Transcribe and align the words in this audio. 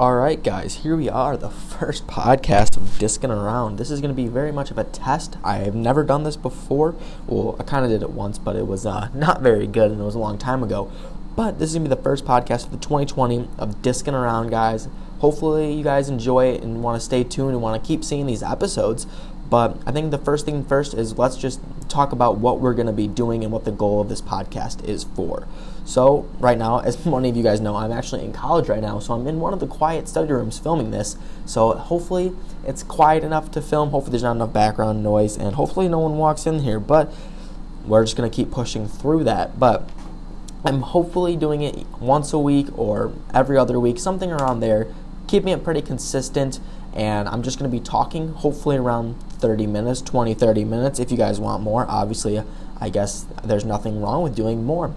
All 0.00 0.14
right, 0.14 0.42
guys, 0.42 0.76
here 0.76 0.96
we 0.96 1.10
are, 1.10 1.36
the 1.36 1.50
first 1.50 2.06
podcast 2.06 2.78
of 2.78 2.98
Disking 2.98 3.30
Around. 3.30 3.76
This 3.76 3.90
is 3.90 4.00
going 4.00 4.08
to 4.10 4.14
be 4.14 4.28
very 4.28 4.50
much 4.50 4.70
of 4.70 4.78
a 4.78 4.84
test. 4.84 5.36
I 5.44 5.58
have 5.58 5.74
never 5.74 6.02
done 6.04 6.22
this 6.22 6.36
before. 6.36 6.94
Well, 7.26 7.54
I 7.60 7.64
kind 7.64 7.84
of 7.84 7.90
did 7.90 8.00
it 8.00 8.08
once, 8.08 8.38
but 8.38 8.56
it 8.56 8.66
was 8.66 8.86
uh, 8.86 9.10
not 9.14 9.42
very 9.42 9.66
good, 9.66 9.90
and 9.90 10.00
it 10.00 10.04
was 10.04 10.14
a 10.14 10.18
long 10.18 10.38
time 10.38 10.62
ago. 10.62 10.90
But 11.36 11.58
this 11.58 11.68
is 11.68 11.74
going 11.74 11.84
to 11.84 11.90
be 11.90 11.96
the 11.96 12.02
first 12.02 12.24
podcast 12.24 12.64
of 12.64 12.70
the 12.70 12.78
2020 12.78 13.46
of 13.58 13.82
Disking 13.82 14.14
Around, 14.14 14.48
guys. 14.48 14.88
Hopefully, 15.18 15.74
you 15.74 15.84
guys 15.84 16.08
enjoy 16.08 16.46
it 16.46 16.62
and 16.62 16.82
want 16.82 16.98
to 16.98 17.04
stay 17.04 17.22
tuned 17.22 17.50
and 17.50 17.60
want 17.60 17.82
to 17.82 17.86
keep 17.86 18.02
seeing 18.02 18.24
these 18.24 18.42
episodes. 18.42 19.06
But 19.50 19.76
I 19.84 19.92
think 19.92 20.12
the 20.12 20.18
first 20.18 20.46
thing 20.46 20.64
first 20.64 20.94
is 20.94 21.18
let's 21.18 21.36
just 21.36 21.60
talk 21.90 22.12
about 22.12 22.38
what 22.38 22.58
we're 22.58 22.72
going 22.72 22.86
to 22.86 22.92
be 22.92 23.06
doing 23.06 23.44
and 23.44 23.52
what 23.52 23.66
the 23.66 23.72
goal 23.72 24.00
of 24.00 24.08
this 24.08 24.22
podcast 24.22 24.82
is 24.84 25.04
for. 25.04 25.46
So, 25.90 26.28
right 26.38 26.56
now, 26.56 26.78
as 26.78 27.04
many 27.06 27.30
of 27.30 27.36
you 27.36 27.42
guys 27.42 27.60
know, 27.60 27.74
I'm 27.74 27.90
actually 27.90 28.24
in 28.24 28.32
college 28.32 28.68
right 28.68 28.80
now, 28.80 29.00
so 29.00 29.12
I'm 29.12 29.26
in 29.26 29.40
one 29.40 29.52
of 29.52 29.58
the 29.58 29.66
quiet 29.66 30.06
study 30.06 30.32
rooms 30.32 30.56
filming 30.56 30.92
this. 30.92 31.16
So, 31.46 31.72
hopefully, 31.72 32.32
it's 32.64 32.84
quiet 32.84 33.24
enough 33.24 33.50
to 33.50 33.60
film. 33.60 33.90
Hopefully, 33.90 34.12
there's 34.12 34.22
not 34.22 34.36
enough 34.36 34.52
background 34.52 35.02
noise, 35.02 35.36
and 35.36 35.56
hopefully, 35.56 35.88
no 35.88 35.98
one 35.98 36.16
walks 36.16 36.46
in 36.46 36.60
here. 36.60 36.78
But 36.78 37.12
we're 37.84 38.04
just 38.04 38.16
going 38.16 38.30
to 38.30 38.34
keep 38.34 38.52
pushing 38.52 38.86
through 38.86 39.24
that. 39.24 39.58
But 39.58 39.90
I'm 40.64 40.82
hopefully 40.82 41.34
doing 41.34 41.62
it 41.62 41.84
once 41.98 42.32
a 42.32 42.38
week 42.38 42.68
or 42.78 43.12
every 43.34 43.58
other 43.58 43.80
week, 43.80 43.98
something 43.98 44.30
around 44.30 44.60
there, 44.60 44.86
keeping 45.26 45.48
it 45.48 45.64
pretty 45.64 45.82
consistent. 45.82 46.60
And 46.94 47.28
I'm 47.28 47.42
just 47.42 47.58
going 47.58 47.68
to 47.68 47.76
be 47.76 47.82
talking, 47.82 48.28
hopefully, 48.28 48.76
around 48.76 49.20
30 49.40 49.66
minutes, 49.66 50.02
20, 50.02 50.34
30 50.34 50.64
minutes. 50.64 51.00
If 51.00 51.10
you 51.10 51.16
guys 51.16 51.40
want 51.40 51.64
more, 51.64 51.84
obviously, 51.88 52.40
I 52.80 52.90
guess 52.90 53.26
there's 53.42 53.64
nothing 53.64 54.00
wrong 54.00 54.22
with 54.22 54.36
doing 54.36 54.64
more. 54.64 54.94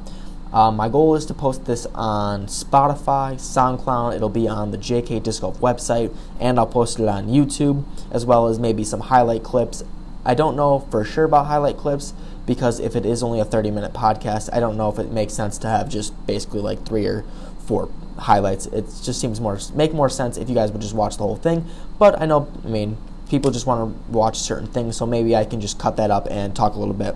Um, 0.54 0.76
my 0.76 0.88
goal 0.88 1.16
is 1.16 1.26
to 1.26 1.34
post 1.34 1.66
this 1.66 1.88
on 1.96 2.46
Spotify, 2.46 3.36
SoundCloud. 3.36 4.16
It'll 4.16 4.30
be 4.30 4.48
on 4.48 4.70
the 4.70 4.78
JK 4.78 5.24
Disc 5.24 5.42
Golf 5.42 5.60
website, 5.60 6.16
and 6.40 6.60
I'll 6.60 6.68
post 6.68 7.00
it 7.00 7.08
on 7.08 7.28
YouTube, 7.28 7.84
as 8.12 8.24
well 8.24 8.48
as 8.48 8.60
maybe 8.60 8.84
some 8.84 9.00
highlight 9.00 9.42
clips. 9.42 9.84
I 10.24 10.36
don't 10.36 10.56
know 10.56 10.80
for 10.92 11.04
sure 11.04 11.26
about 11.26 11.48
highlight 11.48 11.78
clips 11.78 12.14
because 12.46 12.80
if 12.80 12.96
it 12.96 13.06
is 13.06 13.24
only 13.24 13.40
a 13.40 13.46
30 13.46 13.72
minute 13.72 13.94
podcast, 13.94 14.50
I 14.54 14.60
don't 14.60 14.78
know 14.78 14.90
if 14.90 15.00
it 15.00 15.12
makes 15.12 15.34
sense 15.34 15.58
to 15.60 15.68
have 15.68 15.90
just 15.90 16.14
basically 16.28 16.62
like 16.62 16.86
three 16.86 17.08
or 17.08 17.26
four 17.66 17.90
highlights. 18.20 18.68
It 18.68 18.86
just 19.04 19.20
seems 19.20 19.42
more 19.42 19.58
make 19.74 19.92
more 19.92 20.10
sense 20.10 20.38
if 20.38 20.50
you 20.50 20.56
guys 20.56 20.72
would 20.72 20.82
just 20.82 20.94
watch 20.94 21.18
the 21.18 21.24
whole 21.24 21.36
thing. 21.36 21.66
But 21.98 22.22
I 22.22 22.26
know, 22.26 22.48
I 22.64 22.68
mean, 22.68 22.98
people 23.28 23.50
just 23.50 23.66
want 23.66 23.92
to 23.92 24.12
watch 24.12 24.38
certain 24.38 24.68
things, 24.68 24.98
so 24.98 25.06
maybe 25.08 25.36
I 25.36 25.46
can 25.46 25.60
just 25.60 25.80
cut 25.80 25.98
that 25.98 26.12
up 26.12 26.28
and 26.30 26.56
talk 26.56 26.76
a 26.76 26.80
little 26.80 26.94
bit. 26.94 27.16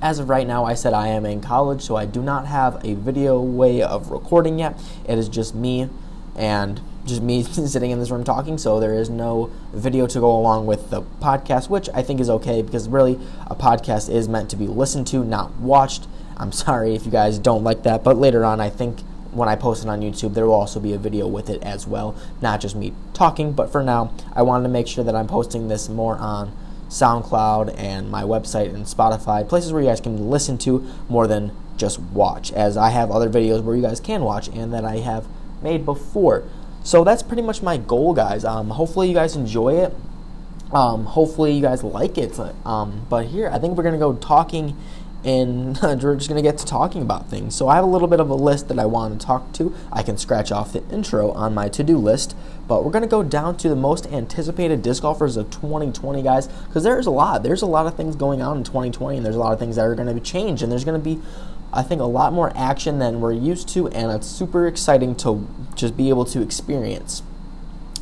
As 0.00 0.20
of 0.20 0.28
right 0.28 0.46
now, 0.46 0.64
I 0.64 0.74
said 0.74 0.92
I 0.92 1.08
am 1.08 1.26
in 1.26 1.40
college, 1.40 1.82
so 1.82 1.96
I 1.96 2.06
do 2.06 2.22
not 2.22 2.46
have 2.46 2.84
a 2.84 2.94
video 2.94 3.40
way 3.40 3.82
of 3.82 4.12
recording 4.12 4.60
yet. 4.60 4.78
It 5.08 5.18
is 5.18 5.28
just 5.28 5.56
me 5.56 5.88
and 6.36 6.80
just 7.04 7.20
me 7.20 7.42
sitting 7.66 7.90
in 7.90 7.98
this 7.98 8.10
room 8.10 8.22
talking, 8.22 8.58
so 8.58 8.78
there 8.78 8.94
is 8.94 9.10
no 9.10 9.50
video 9.72 10.06
to 10.06 10.20
go 10.20 10.30
along 10.30 10.66
with 10.66 10.90
the 10.90 11.02
podcast, 11.20 11.68
which 11.68 11.88
I 11.92 12.02
think 12.02 12.20
is 12.20 12.30
okay 12.30 12.62
because 12.62 12.88
really 12.88 13.18
a 13.48 13.56
podcast 13.56 14.08
is 14.08 14.28
meant 14.28 14.50
to 14.50 14.56
be 14.56 14.68
listened 14.68 15.08
to, 15.08 15.24
not 15.24 15.56
watched. 15.56 16.06
I'm 16.36 16.52
sorry 16.52 16.94
if 16.94 17.04
you 17.04 17.10
guys 17.10 17.40
don't 17.40 17.64
like 17.64 17.82
that, 17.82 18.04
but 18.04 18.16
later 18.16 18.44
on, 18.44 18.60
I 18.60 18.70
think 18.70 19.00
when 19.32 19.48
I 19.48 19.56
post 19.56 19.84
it 19.84 19.88
on 19.88 20.00
YouTube, 20.00 20.34
there 20.34 20.46
will 20.46 20.54
also 20.54 20.78
be 20.78 20.92
a 20.92 20.98
video 20.98 21.26
with 21.26 21.50
it 21.50 21.60
as 21.64 21.88
well, 21.88 22.14
not 22.40 22.60
just 22.60 22.76
me 22.76 22.92
talking. 23.14 23.52
But 23.52 23.72
for 23.72 23.82
now, 23.82 24.12
I 24.32 24.42
wanted 24.42 24.62
to 24.62 24.68
make 24.68 24.86
sure 24.86 25.02
that 25.02 25.16
I'm 25.16 25.26
posting 25.26 25.66
this 25.66 25.88
more 25.88 26.16
on 26.18 26.52
SoundCloud 26.88 27.74
and 27.78 28.10
my 28.10 28.22
website 28.22 28.74
and 28.74 28.84
Spotify, 28.84 29.48
places 29.48 29.72
where 29.72 29.82
you 29.82 29.88
guys 29.88 30.00
can 30.00 30.30
listen 30.30 30.58
to 30.58 30.86
more 31.08 31.26
than 31.26 31.52
just 31.76 32.00
watch, 32.00 32.52
as 32.52 32.76
I 32.76 32.90
have 32.90 33.10
other 33.10 33.30
videos 33.30 33.62
where 33.62 33.76
you 33.76 33.82
guys 33.82 34.00
can 34.00 34.22
watch 34.22 34.48
and 34.48 34.72
that 34.74 34.84
I 34.84 34.96
have 34.96 35.26
made 35.62 35.84
before. 35.84 36.44
So 36.82 37.04
that's 37.04 37.22
pretty 37.22 37.42
much 37.42 37.62
my 37.62 37.76
goal, 37.76 38.14
guys. 38.14 38.44
Um, 38.44 38.70
hopefully, 38.70 39.08
you 39.08 39.14
guys 39.14 39.36
enjoy 39.36 39.74
it. 39.80 39.94
Um, 40.72 41.04
hopefully, 41.04 41.52
you 41.52 41.62
guys 41.62 41.82
like 41.84 42.18
it. 42.18 42.38
Um, 42.64 43.06
but 43.08 43.26
here, 43.26 43.48
I 43.52 43.58
think 43.58 43.76
we're 43.76 43.82
going 43.82 43.94
to 43.94 43.98
go 43.98 44.14
talking 44.14 44.76
and 45.24 45.78
we're 45.82 46.16
just 46.16 46.28
going 46.28 46.42
to 46.42 46.48
get 46.48 46.58
to 46.58 46.66
talking 46.66 47.02
about 47.02 47.28
things. 47.28 47.54
So 47.54 47.68
I 47.68 47.74
have 47.76 47.84
a 47.84 47.88
little 47.88 48.08
bit 48.08 48.20
of 48.20 48.30
a 48.30 48.34
list 48.34 48.68
that 48.68 48.78
I 48.78 48.86
want 48.86 49.18
to 49.18 49.26
talk 49.26 49.52
to. 49.54 49.74
I 49.92 50.02
can 50.02 50.16
scratch 50.16 50.52
off 50.52 50.72
the 50.72 50.86
intro 50.88 51.30
on 51.32 51.54
my 51.54 51.68
to-do 51.68 51.98
list, 51.98 52.36
but 52.68 52.84
we're 52.84 52.92
going 52.92 53.02
to 53.02 53.08
go 53.08 53.22
down 53.22 53.56
to 53.56 53.68
the 53.68 53.74
most 53.74 54.06
anticipated 54.06 54.82
disc 54.82 55.02
golfers 55.02 55.36
of 55.36 55.50
2020, 55.50 56.22
guys, 56.22 56.46
because 56.46 56.84
there's 56.84 57.06
a 57.06 57.10
lot. 57.10 57.42
There's 57.42 57.62
a 57.62 57.66
lot 57.66 57.86
of 57.86 57.96
things 57.96 58.14
going 58.14 58.42
on 58.42 58.58
in 58.58 58.64
2020, 58.64 59.16
and 59.16 59.26
there's 59.26 59.36
a 59.36 59.40
lot 59.40 59.52
of 59.52 59.58
things 59.58 59.76
that 59.76 59.86
are 59.86 59.94
going 59.94 60.08
to 60.08 60.14
be 60.14 60.20
changed, 60.20 60.62
and 60.62 60.70
there's 60.70 60.84
going 60.84 61.00
to 61.00 61.04
be 61.04 61.20
I 61.72 61.82
think 61.82 62.00
a 62.00 62.04
lot 62.04 62.32
more 62.32 62.50
action 62.56 62.98
than 62.98 63.20
we're 63.20 63.32
used 63.32 63.68
to, 63.70 63.88
and 63.88 64.10
it's 64.10 64.26
super 64.26 64.66
exciting 64.66 65.14
to 65.16 65.46
just 65.74 65.96
be 65.96 66.08
able 66.08 66.24
to 66.26 66.40
experience. 66.40 67.22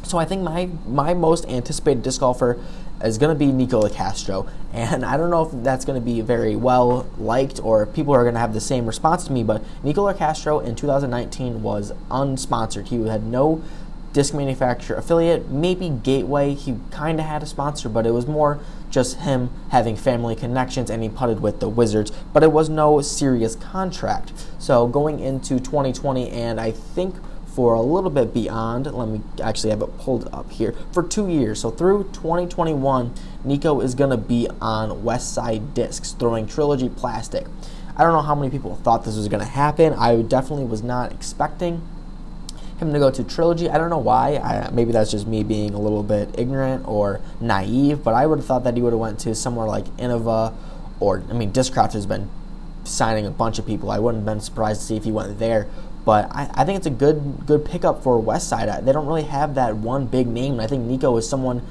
So 0.05 0.19
I 0.19 0.25
think 0.25 0.43
my 0.43 0.71
my 0.87 1.15
most 1.15 1.45
anticipated 1.47 2.05
disc 2.05 2.21
golfer 2.21 2.61
is 3.03 3.19
going 3.19 3.35
to 3.35 3.39
be 3.39 3.51
Nikko 3.51 3.83
Locastro, 3.83 4.49
and 4.73 5.05
I 5.05 5.17
don't 5.17 5.31
know 5.31 5.47
if 5.47 5.65
that's 5.65 5.85
going 5.85 6.01
to 6.01 6.05
be 6.05 6.21
very 6.21 6.55
well 6.55 7.09
liked 7.19 7.59
or 7.61 7.83
if 7.83 7.93
people 7.93 8.15
are 8.15 8.23
going 8.23 8.35
to 8.35 8.41
have 8.41 8.55
the 8.55 8.61
same 8.61 8.87
response 8.87 9.25
to 9.25 9.33
me. 9.33 9.43
But 9.43 9.65
Nikko 9.83 10.13
Locastro 10.13 10.65
in 10.65 10.77
2019 10.77 11.61
was 11.61 11.93
unsponsored. 12.09 12.87
He 12.87 13.05
had 13.09 13.25
no 13.25 13.63
disc 14.17 14.33
manufacturer 14.33 14.97
affiliate, 14.97 15.51
maybe 15.51 15.91
Gateway. 15.91 16.55
He 16.55 16.79
kind 16.91 17.21
of 17.21 17.27
had 17.27 17.43
a 17.43 17.47
sponsor, 17.47 17.91
but 17.91 18.07
it 18.07 18.13
was 18.13 18.27
more 18.27 18.59
just 18.89 19.19
him 19.19 19.51
having 19.69 19.95
family 19.95 20.35
connections 20.35 20.89
and 20.89 21.03
he 21.03 21.11
putted 21.11 21.41
with 21.41 21.61
the 21.61 21.69
Wizards, 21.69 22.11
but 22.33 22.43
it 22.43 22.51
was 22.51 22.71
no 22.71 23.03
serious 23.03 23.57
contract. 23.57 24.33
So 24.59 24.87
going 24.87 25.21
into 25.21 25.61
2020, 25.61 26.31
and 26.31 26.59
I 26.59 26.71
think 26.71 27.17
for 27.45 27.75
a 27.75 27.81
little 27.81 28.11
bit 28.11 28.35
beyond. 28.35 28.85
Let 28.93 29.09
me 29.09 29.23
actually 29.43 29.71
have 29.71 29.81
it 29.81 29.99
pulled 29.99 30.29
up 30.31 30.51
here 30.51 30.75
for 30.93 31.03
two 31.03 31.29
years. 31.29 31.61
So 31.61 31.71
through 31.71 32.05
2021, 32.13 33.15
Nikko 33.45 33.81
is 33.81 33.95
going 33.95 34.11
to 34.11 34.19
be 34.19 34.47
on 34.61 35.05
West 35.05 35.33
Side 35.33 35.73
Discs, 35.73 36.13
throwing 36.13 36.47
Trilogy 36.47 36.91
Plastic. 36.91 37.47
I 37.97 38.03
don't 38.03 38.13
know 38.13 38.21
how 38.21 38.35
many 38.35 38.51
people 38.51 38.77
thought 38.77 39.05
this 39.07 39.17
was 39.17 39.29
going 39.29 39.43
to 39.43 39.51
happen. 39.51 39.95
I 39.95 40.21
definitely 40.21 40.67
was 40.67 40.83
not 40.83 41.13
expecting 41.13 41.81
him 42.79 42.93
to 42.93 42.99
go 42.99 43.11
to 43.11 43.25
Trilogy. 43.25 43.69
I 43.69 43.79
don't 43.79 43.91
know 43.91 43.99
why. 43.99 44.37
I, 44.37 44.71
maybe 44.71 44.93
that's 44.93 45.11
just 45.11 45.27
me 45.27 45.43
being 45.43 45.75
a 45.75 45.81
little 45.81 46.03
bit 46.03 46.39
ignorant 46.39 46.87
or 46.87 47.21
naive, 47.41 48.05
but 48.05 48.15
I 48.15 48.27
would 48.27 48.39
have 48.39 48.47
thought 48.47 48.65
that 48.65 48.77
he 48.77 48.83
would 48.83 48.93
have 48.93 49.01
went 49.01 49.19
to 49.21 49.35
somewhere 49.35 49.67
like 49.67 49.87
Innova 49.97 50.55
or, 51.01 51.23
I 51.31 51.33
mean, 51.33 51.53
Discraft 51.53 51.93
has 51.93 52.07
been 52.07 52.31
signing 52.85 53.27
a 53.27 53.31
bunch 53.31 53.59
of 53.59 53.67
people. 53.67 53.91
I 53.91 53.99
wouldn't 53.99 54.27
have 54.27 54.35
been 54.35 54.41
surprised 54.41 54.81
to 54.81 54.87
see 54.87 54.97
if 54.97 55.05
he 55.05 55.13
went 55.13 55.39
there. 55.39 55.69
But 56.05 56.31
I, 56.31 56.51
I 56.55 56.65
think 56.65 56.77
it's 56.79 56.87
a 56.87 56.91
good 56.91 57.47
good 57.47 57.65
pickup 57.65 58.03
for 58.03 58.23
Westside. 58.23 58.85
They 58.85 58.93
don't 58.93 59.07
really 59.07 59.25
have 59.25 59.57
that 59.57 59.77
one 59.77 60.07
big 60.07 60.29
name. 60.29 60.53
And 60.53 60.63
I 60.63 60.69
think 60.69 60.85
Nikko 60.85 61.17
is 61.17 61.29
someone 61.29 61.63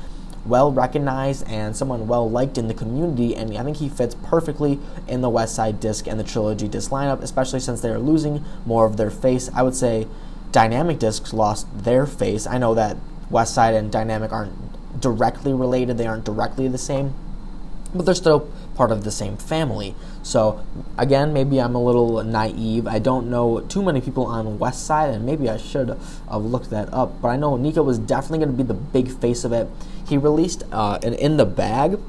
well 0.45 0.71
recognized 0.71 1.47
and 1.47 1.75
someone 1.75 2.07
well 2.07 2.29
liked 2.29 2.57
in 2.57 2.67
the 2.67 2.73
community, 2.73 3.35
and 3.35 3.57
I 3.57 3.63
think 3.63 3.77
he 3.77 3.89
fits 3.89 4.15
perfectly 4.23 4.79
in 5.07 5.21
the 5.21 5.29
West 5.29 5.55
Side 5.55 5.79
disc 5.79 6.07
and 6.07 6.19
the 6.19 6.23
Trilogy 6.23 6.67
disc 6.67 6.91
lineup, 6.91 7.21
especially 7.21 7.59
since 7.59 7.81
they 7.81 7.89
are 7.89 7.99
losing 7.99 8.45
more 8.65 8.85
of 8.85 8.97
their 8.97 9.09
face. 9.09 9.49
I 9.53 9.63
would 9.63 9.75
say 9.75 10.07
Dynamic 10.55 10.99
discs 10.99 11.33
lost 11.33 11.67
their 11.83 12.05
face. 12.05 12.47
I 12.47 12.57
know 12.57 12.73
that 12.75 12.95
West 13.29 13.53
Side 13.53 13.73
and 13.73 13.91
Dynamic 13.91 14.31
aren't 14.31 15.01
directly 15.01 15.51
related, 15.53 15.97
they 15.97 16.07
aren't 16.07 16.23
directly 16.23 16.69
the 16.69 16.77
same, 16.77 17.13
but 17.93 18.05
they're 18.05 18.15
still 18.15 18.49
part 18.73 18.89
of 18.89 19.03
the 19.03 19.11
same 19.11 19.35
family. 19.35 19.95
So 20.23 20.65
again, 20.97 21.33
maybe 21.33 21.59
I'm 21.59 21.75
a 21.75 21.83
little 21.83 22.23
naive. 22.23 22.87
I 22.87 22.99
don't 22.99 23.29
know 23.29 23.59
too 23.59 23.83
many 23.83 23.99
people 23.99 24.27
on 24.27 24.57
West 24.57 24.85
Side, 24.85 25.13
and 25.13 25.25
maybe 25.25 25.49
I 25.49 25.57
should 25.57 25.89
have 25.89 26.45
looked 26.45 26.69
that 26.69 26.87
up. 26.93 27.21
But 27.21 27.27
I 27.27 27.35
know 27.35 27.57
Nikko 27.57 27.83
was 27.83 27.99
definitely 27.99 28.37
going 28.37 28.57
to 28.57 28.63
be 28.63 28.63
the 28.63 28.73
big 28.73 29.11
face 29.11 29.43
of 29.43 29.51
it. 29.51 29.67
He 30.07 30.17
released 30.17 30.63
uh, 30.71 30.99
an 31.03 31.15
in 31.15 31.35
the 31.35 31.45
bag 31.45 31.99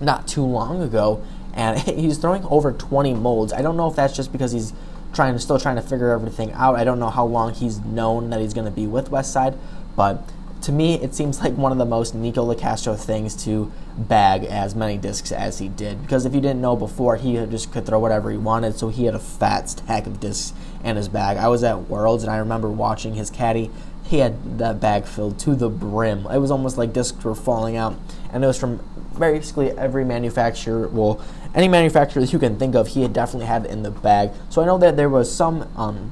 not 0.00 0.26
too 0.26 0.46
long 0.46 0.80
ago, 0.80 1.22
and 1.52 1.78
he's 1.80 2.16
throwing 2.16 2.42
over 2.44 2.72
20 2.72 3.12
molds. 3.12 3.52
I 3.52 3.60
don't 3.60 3.76
know 3.76 3.90
if 3.90 3.96
that's 3.96 4.16
just 4.16 4.32
because 4.32 4.52
he's 4.52 4.72
trying 5.12 5.34
to 5.34 5.38
still 5.38 5.58
trying 5.58 5.76
to 5.76 5.82
figure 5.82 6.10
everything 6.10 6.52
out. 6.52 6.76
I 6.76 6.84
don't 6.84 6.98
know 6.98 7.10
how 7.10 7.24
long 7.24 7.54
he's 7.54 7.80
known 7.80 8.30
that 8.30 8.40
he's 8.40 8.54
going 8.54 8.66
to 8.66 8.70
be 8.70 8.86
with 8.86 9.10
West 9.10 9.32
Side, 9.32 9.56
but 9.96 10.22
to 10.62 10.72
me, 10.72 11.00
it 11.00 11.14
seems 11.14 11.40
like 11.40 11.54
one 11.54 11.72
of 11.72 11.78
the 11.78 11.86
most 11.86 12.14
Nikko 12.14 12.54
Locastro 12.54 12.98
things 12.98 13.34
to 13.44 13.72
bag 13.96 14.44
as 14.44 14.74
many 14.74 14.98
discs 14.98 15.32
as 15.32 15.58
he 15.58 15.68
did. 15.68 16.02
Because 16.02 16.26
if 16.26 16.34
you 16.34 16.40
didn't 16.40 16.60
know 16.60 16.76
before, 16.76 17.16
he 17.16 17.34
just 17.46 17.72
could 17.72 17.86
throw 17.86 17.98
whatever 17.98 18.30
he 18.30 18.36
wanted, 18.36 18.78
so 18.78 18.88
he 18.88 19.06
had 19.06 19.14
a 19.14 19.18
fat 19.18 19.70
stack 19.70 20.06
of 20.06 20.20
discs 20.20 20.52
in 20.84 20.96
his 20.96 21.08
bag. 21.08 21.38
I 21.38 21.48
was 21.48 21.64
at 21.64 21.88
Worlds 21.88 22.22
and 22.22 22.30
I 22.30 22.36
remember 22.36 22.68
watching 22.68 23.14
his 23.14 23.30
caddy. 23.30 23.70
He 24.04 24.18
had 24.18 24.58
that 24.58 24.80
bag 24.80 25.04
filled 25.04 25.38
to 25.40 25.54
the 25.54 25.68
brim. 25.68 26.26
It 26.26 26.38
was 26.38 26.50
almost 26.50 26.76
like 26.76 26.92
discs 26.92 27.22
were 27.24 27.34
falling 27.34 27.76
out, 27.76 27.96
and 28.32 28.44
it 28.44 28.46
was 28.46 28.58
from 28.58 28.80
basically 29.20 29.70
every 29.72 30.04
manufacturer. 30.04 30.88
Well, 30.88 31.24
any 31.54 31.68
manufacturer 31.68 32.22
that 32.22 32.32
you 32.32 32.38
can 32.38 32.58
think 32.58 32.74
of, 32.74 32.88
he 32.88 33.02
had 33.02 33.12
definitely 33.12 33.46
had 33.46 33.66
in 33.66 33.82
the 33.82 33.90
bag. 33.90 34.30
So 34.48 34.62
I 34.62 34.66
know 34.66 34.78
that 34.78 34.96
there 34.96 35.08
was 35.08 35.32
some 35.32 35.68
um, 35.76 36.10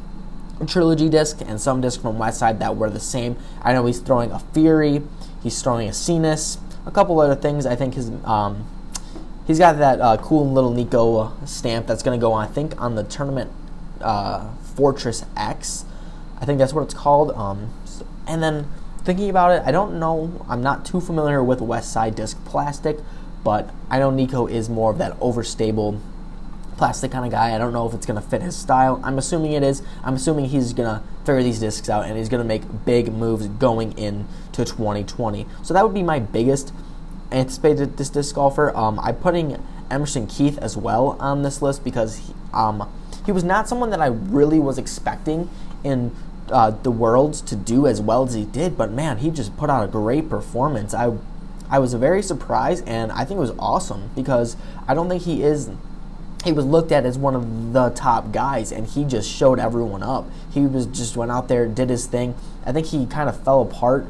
trilogy 0.66 1.08
disc 1.08 1.40
and 1.40 1.60
some 1.60 1.80
disc 1.80 2.00
from 2.00 2.18
Westside 2.18 2.58
that 2.58 2.76
were 2.76 2.90
the 2.90 3.00
same. 3.00 3.36
I 3.62 3.72
know 3.72 3.86
he's 3.86 4.00
throwing 4.00 4.30
a 4.30 4.38
Fury, 4.38 5.02
he's 5.42 5.60
throwing 5.62 5.88
a 5.88 5.92
Cenis, 5.92 6.58
a 6.86 6.90
couple 6.90 7.18
other 7.20 7.34
things. 7.34 7.66
I 7.66 7.74
think 7.74 7.94
his 7.94 8.10
um, 8.24 8.68
he's 9.46 9.58
got 9.58 9.78
that 9.78 10.00
uh, 10.00 10.16
cool 10.18 10.50
little 10.50 10.72
Nikko 10.72 11.32
stamp 11.44 11.86
that's 11.86 12.02
going 12.02 12.18
to 12.18 12.20
go 12.20 12.32
on. 12.32 12.44
I 12.46 12.50
think 12.50 12.80
on 12.80 12.94
the 12.94 13.04
tournament 13.04 13.50
uh, 14.00 14.52
Fortress 14.76 15.24
X. 15.36 15.84
I 16.40 16.44
think 16.44 16.58
that's 16.58 16.72
what 16.72 16.82
it's 16.82 16.94
called. 16.94 17.32
Um, 17.32 17.70
And 18.28 18.42
then 18.42 18.68
thinking 19.08 19.30
about 19.30 19.52
it, 19.52 19.62
I 19.64 19.72
don't 19.72 19.98
know. 19.98 20.44
I'm 20.50 20.62
not 20.62 20.84
too 20.84 21.00
familiar 21.00 21.42
with 21.42 21.62
West 21.62 21.90
Side 21.90 22.14
disc 22.14 22.44
plastic, 22.44 22.98
but 23.42 23.70
I 23.88 23.98
know 23.98 24.10
Nikko 24.10 24.48
is 24.48 24.68
more 24.68 24.90
of 24.90 24.98
that 24.98 25.18
overstable 25.18 25.98
plastic 26.76 27.12
kind 27.12 27.24
of 27.24 27.30
guy. 27.30 27.54
I 27.54 27.58
don't 27.58 27.72
know 27.72 27.88
if 27.88 27.94
it's 27.94 28.04
going 28.04 28.20
to 28.20 28.28
fit 28.28 28.42
his 28.42 28.54
style. 28.54 29.00
I'm 29.02 29.16
assuming 29.16 29.52
it 29.52 29.62
is. 29.62 29.82
I'm 30.04 30.16
assuming 30.16 30.50
he's 30.50 30.74
going 30.74 30.90
to 30.90 31.02
figure 31.24 31.42
these 31.42 31.58
discs 31.58 31.88
out 31.88 32.04
and 32.04 32.18
he's 32.18 32.28
going 32.28 32.42
to 32.42 32.46
make 32.46 32.84
big 32.84 33.10
moves 33.10 33.48
going 33.48 33.96
into 33.96 34.26
2020. 34.52 35.46
So 35.62 35.72
that 35.72 35.82
would 35.82 35.94
be 35.94 36.02
my 36.02 36.18
biggest 36.18 36.74
anticipated 37.32 37.96
this 37.96 38.10
disc 38.10 38.34
golfer. 38.34 38.76
Um, 38.76 39.00
I'm 39.00 39.16
putting 39.16 39.56
Emerson 39.90 40.26
Keith 40.26 40.58
as 40.58 40.76
well 40.76 41.16
on 41.18 41.40
this 41.40 41.62
list 41.62 41.82
because 41.82 42.18
he, 42.18 42.34
um, 42.52 42.86
he 43.24 43.32
was 43.32 43.42
not 43.42 43.70
someone 43.70 43.88
that 43.88 44.02
I 44.02 44.08
really 44.08 44.58
was 44.58 44.76
expecting 44.76 45.48
in 45.82 46.14
uh, 46.50 46.70
the 46.70 46.90
Worlds 46.90 47.40
to 47.42 47.56
do 47.56 47.86
as 47.86 48.00
well 48.00 48.24
as 48.24 48.34
he 48.34 48.44
did. 48.44 48.76
But 48.76 48.90
man, 48.90 49.18
he 49.18 49.30
just 49.30 49.56
put 49.56 49.70
out 49.70 49.84
a 49.84 49.88
great 49.88 50.28
performance. 50.28 50.94
I 50.94 51.16
I 51.70 51.78
was 51.78 51.92
very 51.94 52.22
surprised 52.22 52.86
and 52.88 53.12
I 53.12 53.24
think 53.24 53.38
it 53.38 53.40
was 53.40 53.54
awesome 53.58 54.10
because 54.14 54.56
I 54.86 54.94
don't 54.94 55.08
think 55.08 55.22
he 55.22 55.42
is 55.42 55.70
he 56.44 56.52
was 56.52 56.64
looked 56.64 56.92
at 56.92 57.04
as 57.04 57.18
one 57.18 57.34
of 57.34 57.72
the 57.72 57.90
top 57.90 58.32
guys 58.32 58.72
and 58.72 58.86
he 58.86 59.04
just 59.04 59.30
showed 59.30 59.58
everyone 59.58 60.02
up 60.02 60.24
he 60.50 60.60
was 60.60 60.86
just 60.86 61.16
went 61.16 61.30
out 61.30 61.48
there 61.48 61.66
did 61.66 61.90
his 61.90 62.06
thing 62.06 62.34
i 62.64 62.72
think 62.72 62.86
he 62.86 63.04
kind 63.06 63.28
of 63.28 63.42
fell 63.44 63.60
apart 63.60 64.06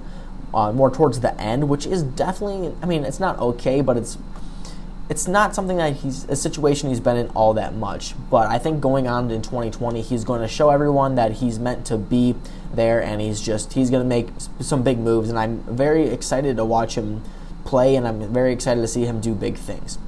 uh, 0.52 0.70
more 0.73 0.90
towards 0.90 1.20
the 1.20 1.38
end 1.40 1.69
which 1.69 1.87
is 1.87 2.02
definitely 2.02 2.75
i 2.82 2.87
mean 2.87 3.05
it's 3.05 3.19
not 3.19 3.38
okay 3.38 3.81
but 3.81 3.96
it's 3.96 4.19
it's 5.09 5.27
not 5.27 5.55
something 5.55 5.79
that 5.79 5.95
he's 5.97 6.25
a 6.25 6.37
situation 6.37 6.89
he's 6.89 7.01
been 7.01 7.17
in 7.17 7.29
all 7.29 7.55
that 7.55 7.75
much 7.75 8.15
but 8.31 8.47
i 8.49 8.59
think 8.59 8.81
going 8.81 9.07
on 9.07 9.31
in 9.31 9.41
2020 9.43 10.03
he's 10.03 10.25
going 10.25 10.41
to 10.41 10.49
show 10.49 10.71
everyone 10.71 11.15
that 11.15 11.33
he's 11.33 11.59
meant 11.59 11.87
to 11.87 11.97
be 11.97 12.35
there 12.75 13.03
and 13.03 13.21
he's 13.21 13.41
just 13.41 13.73
he's 13.73 13.91
going 13.91 14.03
to 14.03 14.09
make 14.09 14.29
some 14.61 14.83
big 14.83 14.99
moves 14.99 15.29
and 15.29 15.39
i'm 15.39 15.61
very 15.63 16.09
excited 16.09 16.57
to 16.57 16.65
watch 16.65 16.97
him 16.97 17.23
play 17.65 17.97
and 17.97 18.07
i'm 18.07 18.33
very 18.33 18.53
excited 18.53 18.81
to 18.81 18.89
see 18.89 19.05
him 19.05 19.21
do 19.21 19.35
big 19.35 19.57
things 19.57 19.99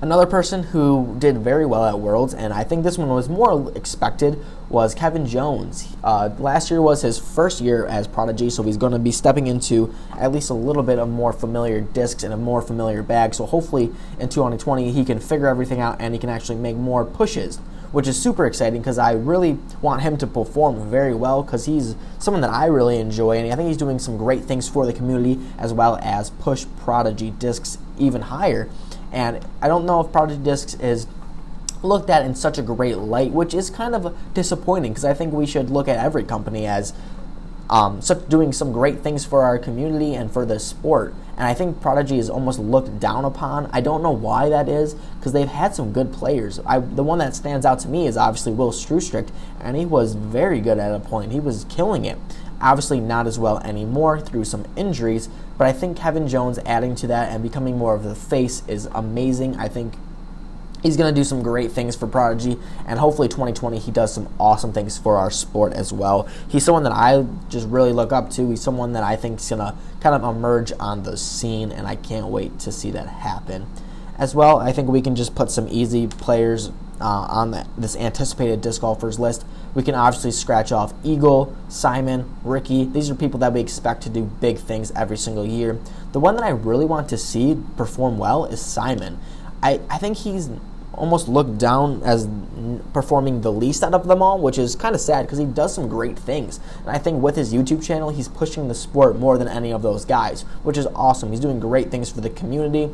Another 0.00 0.26
person 0.26 0.62
who 0.62 1.16
did 1.18 1.38
very 1.38 1.64
well 1.64 1.84
at 1.84 1.98
Worlds, 1.98 2.34
and 2.34 2.52
I 2.52 2.64
think 2.64 2.84
this 2.84 2.98
one 2.98 3.08
was 3.08 3.28
more 3.28 3.72
expected, 3.76 4.38
was 4.68 4.94
Kevin 4.94 5.26
Jones. 5.26 5.96
Uh, 6.02 6.30
last 6.38 6.70
year 6.70 6.82
was 6.82 7.02
his 7.02 7.18
first 7.18 7.60
year 7.60 7.86
as 7.86 8.06
Prodigy, 8.06 8.50
so 8.50 8.62
he's 8.62 8.76
going 8.76 8.92
to 8.92 8.98
be 8.98 9.12
stepping 9.12 9.46
into 9.46 9.94
at 10.18 10.32
least 10.32 10.50
a 10.50 10.54
little 10.54 10.82
bit 10.82 10.98
of 10.98 11.08
more 11.08 11.32
familiar 11.32 11.80
discs 11.80 12.24
and 12.24 12.34
a 12.34 12.36
more 12.36 12.60
familiar 12.60 13.02
bag. 13.02 13.34
So 13.34 13.46
hopefully 13.46 13.92
in 14.18 14.28
2020 14.28 14.90
he 14.90 15.04
can 15.04 15.20
figure 15.20 15.46
everything 15.46 15.80
out 15.80 16.00
and 16.00 16.14
he 16.14 16.18
can 16.18 16.30
actually 16.30 16.56
make 16.56 16.76
more 16.76 17.04
pushes 17.04 17.60
which 17.92 18.08
is 18.08 18.20
super 18.20 18.44
exciting 18.44 18.80
because 18.80 18.98
I 18.98 19.12
really 19.12 19.58
want 19.80 20.02
him 20.02 20.16
to 20.18 20.26
perform 20.26 20.90
very 20.90 21.14
well 21.14 21.42
because 21.42 21.64
he's 21.64 21.94
someone 22.18 22.42
that 22.42 22.50
I 22.50 22.66
really 22.66 22.98
enjoy 22.98 23.38
and 23.38 23.50
I 23.50 23.56
think 23.56 23.68
he's 23.68 23.76
doing 23.76 23.98
some 23.98 24.18
great 24.18 24.44
things 24.44 24.68
for 24.68 24.84
the 24.84 24.92
community 24.92 25.40
as 25.58 25.72
well 25.72 25.98
as 26.02 26.28
push 26.28 26.66
Prodigy 26.78 27.30
discs 27.30 27.78
even 27.98 28.22
higher. 28.22 28.68
And 29.12 29.44
I 29.60 29.68
don't 29.68 29.86
know 29.86 30.00
if 30.00 30.12
Prodigy 30.12 30.42
Discs 30.42 30.74
is 30.74 31.06
looked 31.82 32.10
at 32.10 32.24
in 32.24 32.34
such 32.34 32.58
a 32.58 32.62
great 32.62 32.98
light, 32.98 33.32
which 33.32 33.54
is 33.54 33.70
kind 33.70 33.94
of 33.94 34.16
disappointing 34.34 34.92
because 34.92 35.04
I 35.04 35.14
think 35.14 35.32
we 35.32 35.46
should 35.46 35.70
look 35.70 35.88
at 35.88 36.04
every 36.04 36.24
company 36.24 36.66
as 36.66 36.92
um, 37.68 38.00
such 38.00 38.28
doing 38.28 38.52
some 38.52 38.72
great 38.72 39.00
things 39.00 39.24
for 39.24 39.42
our 39.42 39.58
community 39.58 40.14
and 40.14 40.30
for 40.30 40.44
the 40.46 40.58
sport. 40.58 41.14
And 41.36 41.46
I 41.46 41.54
think 41.54 41.80
Prodigy 41.80 42.18
is 42.18 42.30
almost 42.30 42.58
looked 42.58 42.98
down 42.98 43.24
upon. 43.24 43.68
I 43.72 43.80
don't 43.80 44.02
know 44.02 44.12
why 44.12 44.48
that 44.48 44.68
is 44.68 44.94
because 45.18 45.32
they've 45.32 45.48
had 45.48 45.74
some 45.74 45.92
good 45.92 46.12
players. 46.12 46.60
I, 46.64 46.78
the 46.78 47.02
one 47.02 47.18
that 47.18 47.34
stands 47.34 47.66
out 47.66 47.80
to 47.80 47.88
me 47.88 48.06
is 48.06 48.16
obviously 48.16 48.52
Will 48.52 48.72
Schusterick, 48.72 49.28
and 49.60 49.76
he 49.76 49.84
was 49.84 50.14
very 50.14 50.60
good 50.60 50.78
at 50.78 50.94
a 50.94 51.00
point. 51.00 51.32
He 51.32 51.40
was 51.40 51.66
killing 51.68 52.04
it. 52.04 52.18
Obviously, 52.60 53.00
not 53.00 53.26
as 53.26 53.38
well 53.38 53.58
anymore 53.58 54.18
through 54.18 54.44
some 54.44 54.64
injuries, 54.76 55.28
but 55.58 55.66
I 55.66 55.72
think 55.72 55.96
Kevin 55.96 56.28
Jones 56.28 56.58
adding 56.66 56.94
to 56.96 57.06
that 57.08 57.32
and 57.32 57.42
becoming 57.42 57.78
more 57.78 57.94
of 57.94 58.04
the 58.04 58.14
face 58.14 58.62
is 58.68 58.86
amazing. 58.94 59.56
I 59.56 59.68
think 59.68 59.94
he's 60.82 60.96
going 60.96 61.12
to 61.12 61.18
do 61.18 61.24
some 61.24 61.42
great 61.42 61.72
things 61.72 61.96
for 61.96 62.06
Prodigy, 62.06 62.58
and 62.86 62.98
hopefully 62.98 63.28
2020 63.28 63.78
he 63.78 63.90
does 63.90 64.12
some 64.12 64.28
awesome 64.38 64.72
things 64.72 64.98
for 64.98 65.16
our 65.16 65.30
sport 65.30 65.72
as 65.72 65.92
well. 65.92 66.28
He's 66.48 66.64
someone 66.64 66.84
that 66.84 66.92
I 66.92 67.24
just 67.48 67.68
really 67.68 67.92
look 67.92 68.12
up 68.12 68.30
to. 68.30 68.50
He's 68.50 68.62
someone 68.62 68.92
that 68.92 69.02
I 69.02 69.16
think 69.16 69.40
is 69.40 69.48
going 69.48 69.60
to 69.60 69.74
kind 70.00 70.14
of 70.14 70.36
emerge 70.36 70.72
on 70.78 71.02
the 71.02 71.16
scene, 71.16 71.72
and 71.72 71.86
I 71.86 71.96
can't 71.96 72.28
wait 72.28 72.58
to 72.60 72.72
see 72.72 72.90
that 72.92 73.08
happen. 73.08 73.66
As 74.18 74.34
well, 74.34 74.58
I 74.58 74.72
think 74.72 74.88
we 74.88 75.02
can 75.02 75.14
just 75.14 75.34
put 75.34 75.50
some 75.50 75.68
easy 75.70 76.06
players 76.06 76.70
uh, 77.00 77.04
on 77.04 77.50
the, 77.50 77.66
this 77.76 77.96
anticipated 77.96 78.60
disc 78.60 78.80
golfers 78.80 79.18
list. 79.18 79.44
We 79.76 79.82
can 79.82 79.94
obviously 79.94 80.30
scratch 80.30 80.72
off 80.72 80.94
Eagle, 81.04 81.54
Simon, 81.68 82.34
Ricky. 82.42 82.86
These 82.86 83.10
are 83.10 83.14
people 83.14 83.38
that 83.40 83.52
we 83.52 83.60
expect 83.60 84.02
to 84.04 84.08
do 84.08 84.22
big 84.24 84.56
things 84.56 84.90
every 84.92 85.18
single 85.18 85.44
year. 85.44 85.78
The 86.12 86.18
one 86.18 86.34
that 86.36 86.44
I 86.44 86.48
really 86.48 86.86
want 86.86 87.10
to 87.10 87.18
see 87.18 87.62
perform 87.76 88.16
well 88.16 88.46
is 88.46 88.58
Simon. 88.58 89.18
I, 89.62 89.80
I 89.90 89.98
think 89.98 90.16
he's 90.16 90.48
almost 90.94 91.28
looked 91.28 91.58
down 91.58 92.02
as 92.04 92.26
performing 92.94 93.42
the 93.42 93.52
least 93.52 93.82
out 93.82 93.92
of 93.92 94.08
them 94.08 94.22
all, 94.22 94.38
which 94.40 94.56
is 94.56 94.74
kind 94.74 94.94
of 94.94 95.00
sad 95.02 95.26
because 95.26 95.38
he 95.38 95.44
does 95.44 95.74
some 95.74 95.88
great 95.88 96.18
things. 96.18 96.58
And 96.80 96.88
I 96.88 96.96
think 96.96 97.22
with 97.22 97.36
his 97.36 97.52
YouTube 97.52 97.84
channel, 97.84 98.08
he's 98.08 98.28
pushing 98.28 98.68
the 98.68 98.74
sport 98.74 99.18
more 99.18 99.36
than 99.36 99.46
any 99.46 99.74
of 99.74 99.82
those 99.82 100.06
guys, 100.06 100.46
which 100.62 100.78
is 100.78 100.86
awesome. 100.94 101.32
He's 101.32 101.40
doing 101.40 101.60
great 101.60 101.90
things 101.90 102.10
for 102.10 102.22
the 102.22 102.30
community. 102.30 102.90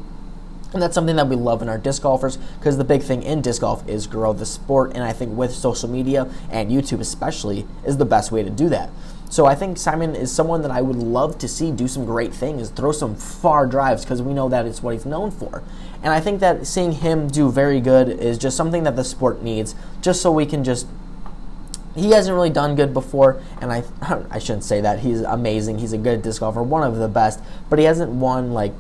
And 0.73 0.83
that's 0.83 0.95
something 0.95 1.17
that 1.17 1.29
we 1.29 1.37
love 1.37 1.63
in 1.63 1.69
our 1.69 1.79
disc 1.79 2.03
golfers 2.03 2.39
because 2.59 2.79
the 2.79 2.85
big 2.85 3.03
thing 3.03 3.23
in 3.23 3.43
disc 3.43 3.61
golf 3.61 3.87
is 3.89 4.07
grow 4.07 4.33
the 4.33 4.47
sport. 4.47 4.93
And 4.95 5.05
I 5.05 5.13
think 5.13 5.37
with 5.37 5.53
social 5.53 5.89
media 5.89 6.29
and 6.51 6.71
YouTube 6.71 7.01
especially 7.01 7.67
is 7.87 7.97
the 7.97 8.05
best 8.05 8.33
way 8.33 8.43
to 8.43 8.51
do 8.51 8.69
that. 8.71 8.91
So 9.33 9.47
I 9.47 9.55
think 9.55 9.79
Simon 9.79 10.15
is 10.15 10.31
someone 10.31 10.61
that 10.61 10.71
I 10.71 10.83
would 10.83 10.97
love 10.97 11.39
to 11.39 11.49
see 11.49 11.71
do 11.71 11.89
some 11.89 12.05
great 12.05 12.35
things, 12.35 12.69
throw 12.69 12.93
some 12.93 13.15
far 13.15 13.67
drives 13.67 14.05
because 14.05 14.21
we 14.21 14.35
know 14.35 14.51
that 14.51 14.67
it's 14.67 14.83
what 14.83 14.93
he's 14.93 15.07
known 15.07 15.31
for. 15.31 15.63
And 16.03 16.13
I 16.13 16.21
think 16.21 16.41
that 16.41 16.67
seeing 16.67 16.93
him 16.93 17.29
do 17.29 17.51
very 17.51 17.81
good 17.81 18.11
is 18.11 18.37
just 18.37 18.59
something 18.59 18.83
that 18.83 18.95
the 18.95 19.05
sport 19.05 19.43
needs, 19.43 19.75
just 20.03 20.21
so 20.21 20.31
we 20.31 20.45
can 20.45 20.65
just 20.65 20.87
he 21.95 22.11
hasn't 22.11 22.35
really 22.35 22.51
done 22.51 22.75
good 22.75 22.93
before, 22.93 23.43
and 23.61 23.73
I 23.73 23.85
I 24.31 24.39
shouldn't 24.39 24.65
say 24.65 24.83
that. 24.83 25.01
He's 25.01 25.21
amazing. 25.21 25.79
He's 25.79 25.93
a 25.95 25.99
good 25.99 26.23
disc 26.23 26.41
golfer, 26.41 26.63
one 26.63 26.83
of 26.83 26.97
the 26.97 27.09
best, 27.09 27.41
but 27.71 27.79
he 27.79 27.87
hasn't 27.87 28.11
won 28.11 28.53
like 28.53 28.73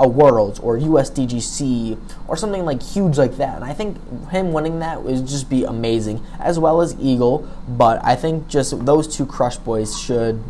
a 0.00 0.08
Worlds 0.08 0.58
or 0.58 0.78
USDGC 0.78 1.98
or 2.26 2.36
something 2.36 2.64
like 2.64 2.82
huge 2.82 3.18
like 3.18 3.36
that. 3.36 3.56
And 3.56 3.64
I 3.64 3.72
think 3.74 3.98
him 4.30 4.52
winning 4.52 4.80
that 4.80 5.02
would 5.02 5.26
just 5.26 5.48
be 5.48 5.64
amazing, 5.64 6.24
as 6.40 6.58
well 6.58 6.80
as 6.80 6.96
Eagle. 6.98 7.46
But 7.68 8.04
I 8.04 8.16
think 8.16 8.48
just 8.48 8.84
those 8.84 9.06
two 9.06 9.26
Crush 9.26 9.58
Boys 9.58 9.98
should 9.98 10.42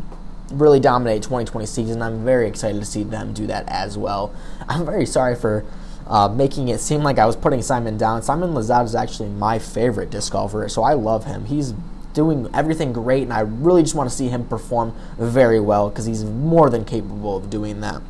really 0.52 0.80
dominate 0.80 1.22
2020 1.22 1.66
season. 1.66 2.00
I'm 2.00 2.24
very 2.24 2.48
excited 2.48 2.78
to 2.78 2.86
see 2.86 3.02
them 3.02 3.32
do 3.32 3.46
that 3.48 3.68
as 3.68 3.98
well. 3.98 4.34
I'm 4.68 4.86
very 4.86 5.06
sorry 5.06 5.34
for 5.34 5.64
uh, 6.06 6.28
making 6.28 6.68
it 6.68 6.80
seem 6.80 7.02
like 7.02 7.18
I 7.18 7.26
was 7.26 7.36
putting 7.36 7.62
Simon 7.62 7.96
down. 7.96 8.22
Simon 8.22 8.52
Lizotte 8.52 8.84
is 8.84 8.94
actually 8.94 9.28
my 9.28 9.58
favorite 9.58 10.10
disc 10.10 10.32
golfer, 10.32 10.68
so 10.68 10.82
I 10.82 10.94
love 10.94 11.24
him. 11.24 11.44
He's 11.44 11.74
doing 12.14 12.48
everything 12.52 12.92
great, 12.92 13.22
and 13.22 13.32
I 13.32 13.40
really 13.40 13.82
just 13.82 13.94
want 13.94 14.10
to 14.10 14.14
see 14.14 14.28
him 14.28 14.46
perform 14.46 14.94
very 15.18 15.60
well 15.60 15.88
because 15.88 16.06
he's 16.06 16.24
more 16.24 16.68
than 16.68 16.84
capable 16.84 17.36
of 17.36 17.50
doing 17.50 17.80
that. 17.80 18.02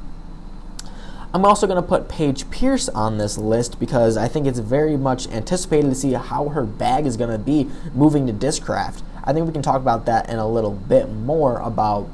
I'm 1.33 1.45
also 1.45 1.69
going 1.69 1.81
to 1.81 1.89
put 1.89 2.09
Paige 2.09 2.51
Pierce 2.51 2.89
on 2.89 3.19
this 3.19 3.39
list 3.39 3.79
because 3.79 4.17
I 4.17 4.27
think 4.27 4.49
it's 4.49 4.59
very 4.59 4.97
much 4.97 5.29
anticipated 5.29 5.89
to 5.89 5.95
see 5.95 6.13
how 6.13 6.49
her 6.49 6.65
bag 6.65 7.07
is 7.07 7.17
going 7.17 7.31
to 7.31 7.39
be 7.39 7.69
moving 7.95 8.27
to 8.27 8.33
Discraft. 8.33 9.03
I 9.23 9.33
think 9.33 9.47
we 9.47 9.53
can 9.53 9.63
talk 9.63 9.77
about 9.77 10.07
that 10.07 10.29
in 10.29 10.39
a 10.39 10.49
little 10.49 10.73
bit 10.73 11.09
more 11.09 11.59
about 11.61 12.09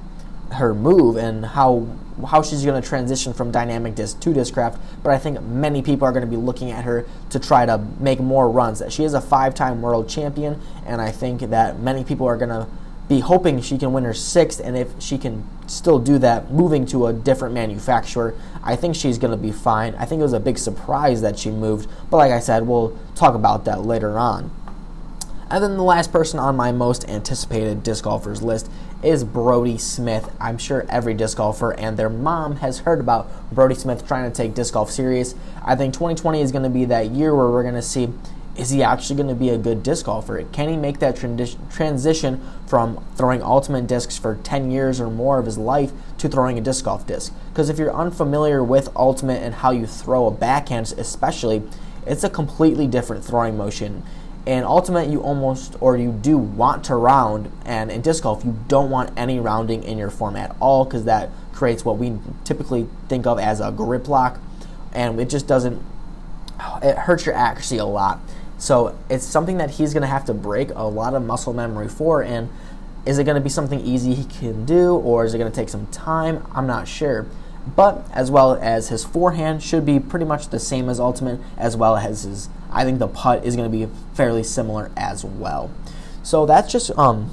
her 0.52 0.74
move 0.74 1.16
and 1.16 1.44
how 1.44 1.86
how 2.28 2.40
she's 2.42 2.64
going 2.64 2.80
to 2.80 2.86
transition 2.86 3.34
from 3.34 3.50
dynamic 3.50 3.94
disc 3.94 4.18
to 4.20 4.32
discraft 4.32 4.78
but 5.02 5.12
i 5.12 5.18
think 5.18 5.40
many 5.42 5.82
people 5.82 6.06
are 6.06 6.12
going 6.12 6.24
to 6.24 6.30
be 6.30 6.36
looking 6.36 6.70
at 6.70 6.84
her 6.84 7.04
to 7.28 7.38
try 7.38 7.66
to 7.66 7.76
make 7.98 8.20
more 8.20 8.48
runs 8.48 8.78
That 8.78 8.92
she 8.92 9.04
is 9.04 9.12
a 9.12 9.20
five-time 9.20 9.82
world 9.82 10.08
champion 10.08 10.60
and 10.86 11.02
i 11.02 11.10
think 11.10 11.40
that 11.40 11.80
many 11.80 12.04
people 12.04 12.26
are 12.26 12.36
going 12.36 12.50
to 12.50 12.68
be 13.08 13.20
hoping 13.20 13.60
she 13.60 13.78
can 13.78 13.92
win 13.92 14.04
her 14.04 14.14
sixth, 14.14 14.60
and 14.60 14.76
if 14.76 15.00
she 15.00 15.16
can 15.18 15.48
still 15.68 15.98
do 15.98 16.18
that, 16.18 16.50
moving 16.50 16.86
to 16.86 17.06
a 17.06 17.12
different 17.12 17.54
manufacturer, 17.54 18.34
I 18.62 18.74
think 18.76 18.96
she's 18.96 19.18
going 19.18 19.30
to 19.30 19.36
be 19.36 19.52
fine. 19.52 19.94
I 19.94 20.04
think 20.04 20.20
it 20.20 20.24
was 20.24 20.32
a 20.32 20.40
big 20.40 20.58
surprise 20.58 21.20
that 21.22 21.38
she 21.38 21.50
moved, 21.50 21.88
but 22.10 22.16
like 22.16 22.32
I 22.32 22.40
said, 22.40 22.66
we'll 22.66 22.98
talk 23.14 23.34
about 23.34 23.64
that 23.66 23.82
later 23.82 24.18
on. 24.18 24.50
And 25.48 25.62
then 25.62 25.76
the 25.76 25.82
last 25.84 26.10
person 26.10 26.40
on 26.40 26.56
my 26.56 26.72
most 26.72 27.08
anticipated 27.08 27.84
disc 27.84 28.02
golfers 28.02 28.42
list 28.42 28.68
is 29.04 29.22
Brodie 29.22 29.78
Smith. 29.78 30.28
I'm 30.40 30.58
sure 30.58 30.84
every 30.88 31.14
disc 31.14 31.36
golfer 31.36 31.72
and 31.74 31.96
their 31.96 32.08
mom 32.10 32.56
has 32.56 32.80
heard 32.80 32.98
about 32.98 33.30
Brodie 33.52 33.76
Smith 33.76 34.08
trying 34.08 34.28
to 34.28 34.36
take 34.36 34.54
disc 34.54 34.74
golf 34.74 34.90
serious. 34.90 35.36
I 35.64 35.76
think 35.76 35.94
2020 35.94 36.40
is 36.40 36.50
going 36.50 36.64
to 36.64 36.70
be 36.70 36.84
that 36.86 37.10
year 37.10 37.32
where 37.32 37.48
we're 37.48 37.62
going 37.62 37.76
to 37.76 37.82
see 37.82 38.08
is 38.58 38.70
he 38.70 38.82
actually 38.82 39.16
going 39.16 39.28
to 39.28 39.34
be 39.34 39.50
a 39.50 39.58
good 39.58 39.82
disc 39.82 40.06
golfer? 40.06 40.42
Can 40.52 40.68
he 40.68 40.76
make 40.76 40.98
that 41.00 41.16
transition 41.16 42.40
from 42.66 43.04
throwing 43.14 43.42
ultimate 43.42 43.86
discs 43.86 44.18
for 44.18 44.36
10 44.42 44.70
years 44.70 45.00
or 45.00 45.10
more 45.10 45.38
of 45.38 45.46
his 45.46 45.58
life 45.58 45.92
to 46.18 46.28
throwing 46.28 46.58
a 46.58 46.60
disc 46.60 46.84
golf 46.84 47.06
disc? 47.06 47.32
Because 47.50 47.68
if 47.68 47.78
you're 47.78 47.94
unfamiliar 47.94 48.64
with 48.64 48.88
ultimate 48.96 49.42
and 49.42 49.56
how 49.56 49.70
you 49.70 49.86
throw 49.86 50.26
a 50.26 50.30
backhand, 50.30 50.94
especially, 50.96 51.62
it's 52.06 52.24
a 52.24 52.30
completely 52.30 52.86
different 52.86 53.24
throwing 53.24 53.56
motion. 53.56 54.02
in 54.46 54.62
ultimate 54.62 55.08
you 55.08 55.20
almost 55.20 55.74
or 55.80 55.96
you 55.96 56.12
do 56.12 56.38
want 56.38 56.84
to 56.84 56.94
round 56.94 57.50
and 57.64 57.90
in 57.90 58.00
disc 58.00 58.22
golf 58.22 58.44
you 58.44 58.56
don't 58.68 58.90
want 58.90 59.10
any 59.16 59.40
rounding 59.40 59.82
in 59.82 59.98
your 59.98 60.08
form 60.08 60.36
at 60.36 60.54
all 60.60 60.84
because 60.84 61.04
that 61.04 61.28
creates 61.52 61.84
what 61.84 61.98
we 61.98 62.16
typically 62.44 62.86
think 63.08 63.26
of 63.26 63.40
as 63.40 63.60
a 63.60 63.72
grip 63.72 64.06
lock 64.06 64.38
and 64.92 65.18
it 65.18 65.28
just 65.28 65.48
doesn't 65.48 65.82
it 66.80 66.96
hurts 66.96 67.26
your 67.26 67.34
accuracy 67.34 67.76
a 67.76 67.84
lot 67.84 68.20
so 68.58 68.98
it's 69.10 69.24
something 69.24 69.58
that 69.58 69.72
he's 69.72 69.92
going 69.92 70.02
to 70.02 70.08
have 70.08 70.24
to 70.24 70.34
break 70.34 70.70
a 70.70 70.84
lot 70.84 71.14
of 71.14 71.22
muscle 71.22 71.52
memory 71.52 71.88
for 71.88 72.22
and 72.22 72.48
is 73.04 73.18
it 73.18 73.24
going 73.24 73.36
to 73.36 73.40
be 73.40 73.50
something 73.50 73.80
easy 73.80 74.14
he 74.14 74.24
can 74.24 74.64
do 74.64 74.94
or 74.96 75.24
is 75.24 75.34
it 75.34 75.38
going 75.38 75.50
to 75.50 75.54
take 75.54 75.68
some 75.68 75.86
time 75.88 76.46
i'm 76.54 76.66
not 76.66 76.88
sure 76.88 77.26
but 77.74 78.06
as 78.12 78.30
well 78.30 78.54
as 78.60 78.88
his 78.88 79.04
forehand 79.04 79.62
should 79.62 79.84
be 79.84 79.98
pretty 79.98 80.24
much 80.24 80.48
the 80.48 80.58
same 80.58 80.88
as 80.88 81.00
ultimate 81.00 81.40
as 81.58 81.76
well 81.76 81.96
as 81.96 82.22
his 82.22 82.48
I 82.70 82.84
think 82.84 82.98
the 82.98 83.08
putt 83.08 83.44
is 83.44 83.56
going 83.56 83.70
to 83.70 83.76
be 83.76 83.90
fairly 84.14 84.42
similar 84.42 84.90
as 84.96 85.24
well. 85.24 85.70
So 86.22 86.46
that's 86.46 86.70
just 86.70 86.90
um, 86.98 87.30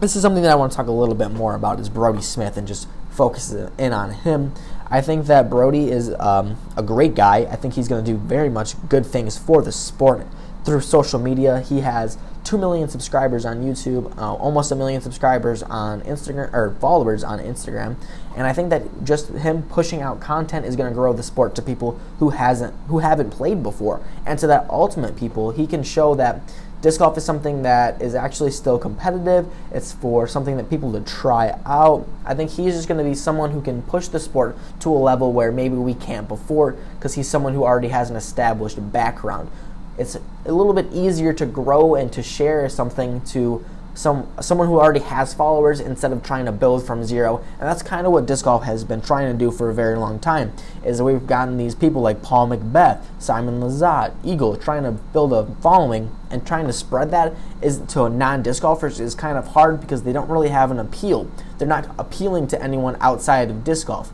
this 0.00 0.14
is 0.14 0.22
something 0.22 0.42
that 0.42 0.52
I 0.52 0.54
want 0.54 0.72
to 0.72 0.76
talk 0.76 0.86
a 0.86 0.92
little 0.92 1.14
bit 1.14 1.30
more 1.30 1.54
about 1.54 1.80
is 1.80 1.88
Brodie 1.88 2.22
Smith 2.22 2.56
and 2.56 2.68
just 2.68 2.86
focus 3.10 3.52
in 3.52 3.92
on 3.92 4.12
him. 4.12 4.52
I 4.88 5.00
think 5.00 5.26
that 5.26 5.50
Brodie 5.50 5.90
is 5.90 6.14
um, 6.18 6.56
a 6.76 6.82
great 6.82 7.14
guy. 7.14 7.38
I 7.38 7.56
think 7.56 7.74
he's 7.74 7.88
going 7.88 8.04
to 8.04 8.12
do 8.12 8.16
very 8.16 8.48
much 8.48 8.74
good 8.88 9.06
things 9.06 9.38
for 9.38 9.62
the 9.62 9.72
sport 9.72 10.26
through 10.64 10.80
social 10.80 11.18
media. 11.18 11.60
He 11.60 11.80
has 11.80 12.18
2 12.44 12.58
million 12.58 12.88
subscribers 12.88 13.44
on 13.44 13.62
YouTube, 13.62 14.16
uh, 14.18 14.34
almost 14.34 14.72
a 14.72 14.74
million 14.74 15.00
subscribers 15.00 15.62
on 15.62 16.00
Instagram, 16.02 16.52
or 16.52 16.74
followers 16.80 17.22
on 17.22 17.38
Instagram. 17.38 17.96
And 18.36 18.46
I 18.46 18.52
think 18.52 18.70
that 18.70 19.04
just 19.04 19.28
him 19.28 19.62
pushing 19.64 20.00
out 20.00 20.20
content 20.20 20.66
is 20.66 20.76
going 20.76 20.90
to 20.90 20.94
grow 20.94 21.12
the 21.12 21.22
sport 21.22 21.54
to 21.56 21.62
people 21.62 21.98
who 22.18 22.30
hasn't, 22.30 22.74
who 22.88 23.00
haven't 23.00 23.30
played 23.30 23.62
before. 23.62 24.02
And 24.24 24.38
to 24.38 24.46
that 24.46 24.68
ultimate 24.70 25.16
people, 25.16 25.50
he 25.50 25.66
can 25.66 25.82
show 25.82 26.14
that 26.14 26.40
disc 26.80 26.98
golf 26.98 27.18
is 27.18 27.24
something 27.24 27.62
that 27.62 28.00
is 28.00 28.14
actually 28.14 28.50
still 28.50 28.78
competitive. 28.78 29.46
It's 29.70 29.92
for 29.92 30.26
something 30.26 30.56
that 30.56 30.70
people 30.70 30.92
to 30.92 31.00
try 31.00 31.58
out. 31.66 32.08
I 32.24 32.34
think 32.34 32.50
he's 32.50 32.74
just 32.74 32.88
going 32.88 32.98
to 32.98 33.04
be 33.04 33.14
someone 33.14 33.50
who 33.50 33.60
can 33.60 33.82
push 33.82 34.08
the 34.08 34.18
sport 34.18 34.56
to 34.80 34.90
a 34.90 34.96
level 34.96 35.32
where 35.32 35.52
maybe 35.52 35.76
we 35.76 35.94
can't 35.94 36.26
before 36.26 36.76
because 36.98 37.14
he's 37.14 37.28
someone 37.28 37.52
who 37.52 37.64
already 37.64 37.88
has 37.88 38.08
an 38.08 38.16
established 38.16 38.92
background 38.92 39.50
it's 39.98 40.16
a 40.44 40.52
little 40.52 40.72
bit 40.72 40.86
easier 40.92 41.32
to 41.34 41.46
grow 41.46 41.94
and 41.94 42.12
to 42.12 42.22
share 42.22 42.68
something 42.68 43.20
to 43.26 43.64
some 43.94 44.26
someone 44.40 44.68
who 44.68 44.78
already 44.78 45.00
has 45.00 45.34
followers 45.34 45.80
instead 45.80 46.12
of 46.12 46.22
trying 46.22 46.44
to 46.46 46.52
build 46.52 46.86
from 46.86 47.04
zero. 47.04 47.44
And 47.58 47.68
that's 47.68 47.82
kind 47.82 48.06
of 48.06 48.12
what 48.12 48.26
disc 48.26 48.44
golf 48.44 48.64
has 48.64 48.84
been 48.84 49.00
trying 49.00 49.30
to 49.30 49.38
do 49.38 49.50
for 49.50 49.68
a 49.68 49.74
very 49.74 49.96
long 49.96 50.18
time. 50.18 50.52
Is 50.84 51.02
we've 51.02 51.26
gotten 51.26 51.56
these 51.56 51.74
people 51.74 52.00
like 52.00 52.22
Paul 52.22 52.48
McBeth, 52.48 53.02
Simon 53.18 53.60
Lizotte, 53.60 54.14
Eagle, 54.24 54.56
trying 54.56 54.84
to 54.84 54.92
build 54.92 55.32
a 55.32 55.46
following 55.60 56.16
and 56.30 56.46
trying 56.46 56.66
to 56.66 56.72
spread 56.72 57.10
that 57.10 57.34
is 57.60 57.80
to 57.88 58.08
non-disc 58.08 58.62
golfers 58.62 59.00
is 59.00 59.14
kind 59.14 59.36
of 59.36 59.48
hard 59.48 59.80
because 59.80 60.04
they 60.04 60.12
don't 60.12 60.30
really 60.30 60.48
have 60.48 60.70
an 60.70 60.78
appeal. 60.78 61.30
They're 61.58 61.68
not 61.68 61.94
appealing 61.98 62.46
to 62.48 62.62
anyone 62.62 62.96
outside 63.00 63.50
of 63.50 63.64
disc 63.64 63.88
golf. 63.88 64.12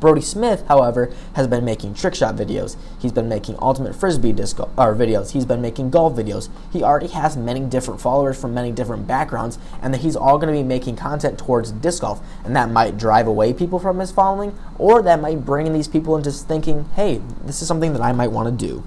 Brodie 0.00 0.20
Smith, 0.20 0.64
however, 0.68 1.10
has 1.34 1.46
been 1.46 1.64
making 1.64 1.94
trick 1.94 2.14
shot 2.14 2.36
videos. 2.36 2.76
He's 2.98 3.12
been 3.12 3.28
making 3.28 3.56
ultimate 3.60 3.94
frisbee 3.94 4.32
disc 4.32 4.60
or 4.60 4.94
videos. 4.94 5.30
He's 5.30 5.46
been 5.46 5.62
making 5.62 5.90
golf 5.90 6.14
videos. 6.14 6.48
He 6.70 6.82
already 6.82 7.08
has 7.08 7.36
many 7.36 7.60
different 7.60 8.00
followers 8.00 8.40
from 8.40 8.52
many 8.52 8.72
different 8.72 9.06
backgrounds, 9.06 9.58
and 9.80 9.94
that 9.94 10.02
he's 10.02 10.16
all 10.16 10.38
going 10.38 10.52
to 10.52 10.58
be 10.58 10.62
making 10.62 10.96
content 10.96 11.38
towards 11.38 11.72
disc 11.72 12.02
golf. 12.02 12.20
And 12.44 12.54
that 12.56 12.70
might 12.70 12.98
drive 12.98 13.26
away 13.26 13.52
people 13.52 13.78
from 13.78 13.98
his 13.98 14.10
following, 14.10 14.56
or 14.78 15.02
that 15.02 15.20
might 15.20 15.44
bring 15.44 15.72
these 15.72 15.88
people 15.88 16.16
into 16.16 16.30
thinking, 16.30 16.86
"Hey, 16.94 17.20
this 17.44 17.62
is 17.62 17.68
something 17.68 17.92
that 17.92 18.02
I 18.02 18.12
might 18.12 18.32
want 18.32 18.46
to 18.48 18.66
do." 18.66 18.82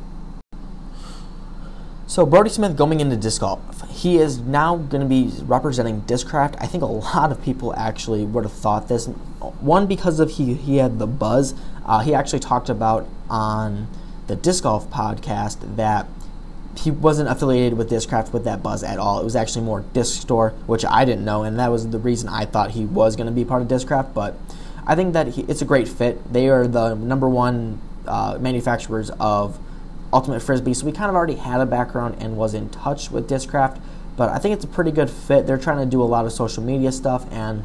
So 2.06 2.26
Brodie 2.26 2.50
Smith 2.50 2.76
going 2.76 3.00
into 3.00 3.16
disc 3.16 3.42
golf, 3.42 3.60
he 3.88 4.18
is 4.18 4.40
now 4.40 4.78
going 4.78 5.02
to 5.02 5.08
be 5.08 5.32
representing 5.44 6.02
Discraft. 6.08 6.56
I 6.60 6.66
think 6.66 6.82
a 6.82 6.88
lot 6.88 7.32
of 7.32 7.42
people 7.44 7.74
actually 7.76 8.26
would 8.26 8.44
have 8.44 8.54
thought 8.54 8.88
this. 8.88 9.08
One 9.40 9.88
because 9.88 10.20
of 10.20 10.32
he 10.32 10.54
he 10.54 10.78
had 10.78 11.00
the 11.00 11.08
buzz. 11.08 11.56
Uh, 11.86 12.00
he 12.00 12.14
actually 12.14 12.40
talked 12.40 12.70
about 12.70 13.08
on 13.30 13.88
the 14.28 14.36
disc 14.36 14.64
golf 14.64 14.90
podcast 14.92 15.78
that 15.78 16.08
he 16.78 16.92
wasn't 16.92 17.30
affiliated 17.30 17.78
with 17.78 17.90
Discraft 17.90 18.32
with 18.32 18.46
that 18.46 18.64
buzz 18.64 18.84
at 18.84 19.00
all. 19.00 19.20
It 19.20 19.24
was 19.24 19.36
actually 19.36 19.66
more 19.66 19.82
Disc 19.94 20.22
Store, 20.22 20.52
which 20.66 20.86
I 20.86 21.04
didn't 21.04 21.26
know, 21.26 21.44
and 21.44 21.60
that 21.60 21.72
was 21.72 21.90
the 21.90 22.00
reason 22.00 22.30
I 22.30 22.46
thought 22.46 22.72
he 22.72 22.86
was 22.86 23.16
going 23.16 23.28
to 23.28 23.34
be 23.34 23.44
part 23.44 23.62
of 23.62 23.68
Discraft. 23.68 24.14
But 24.14 24.36
I 24.86 24.96
think 24.96 25.14
that 25.14 25.30
he, 25.30 25.42
it's 25.44 25.62
a 25.62 25.66
great 25.66 25.88
fit. 25.88 26.32
They 26.32 26.48
are 26.50 26.68
the 26.68 26.96
number 26.96 27.28
one 27.28 27.82
uh, 28.08 28.38
manufacturers 28.40 29.10
of 29.20 29.60
Ultimate 30.14 30.42
Frisbee, 30.42 30.74
so 30.74 30.86
we 30.86 30.92
kind 30.92 31.10
of 31.10 31.16
already 31.16 31.36
had 31.36 31.60
a 31.60 31.66
background 31.66 32.18
and 32.20 32.38
was 32.38 32.54
in 32.54 32.70
touch 32.70 33.12
with 33.12 33.30
Discraft. 33.30 33.82
But 34.16 34.30
I 34.30 34.38
think 34.38 34.54
it's 34.54 34.66
a 34.66 34.70
pretty 34.70 34.92
good 34.92 35.10
fit. 35.10 35.48
They're 35.48 35.58
trying 35.58 35.80
to 35.80 35.86
do 35.86 36.02
a 36.02 36.06
lot 36.06 36.26
of 36.26 36.32
social 36.32 36.64
media 36.64 36.92
stuff, 36.92 37.26
and 37.32 37.64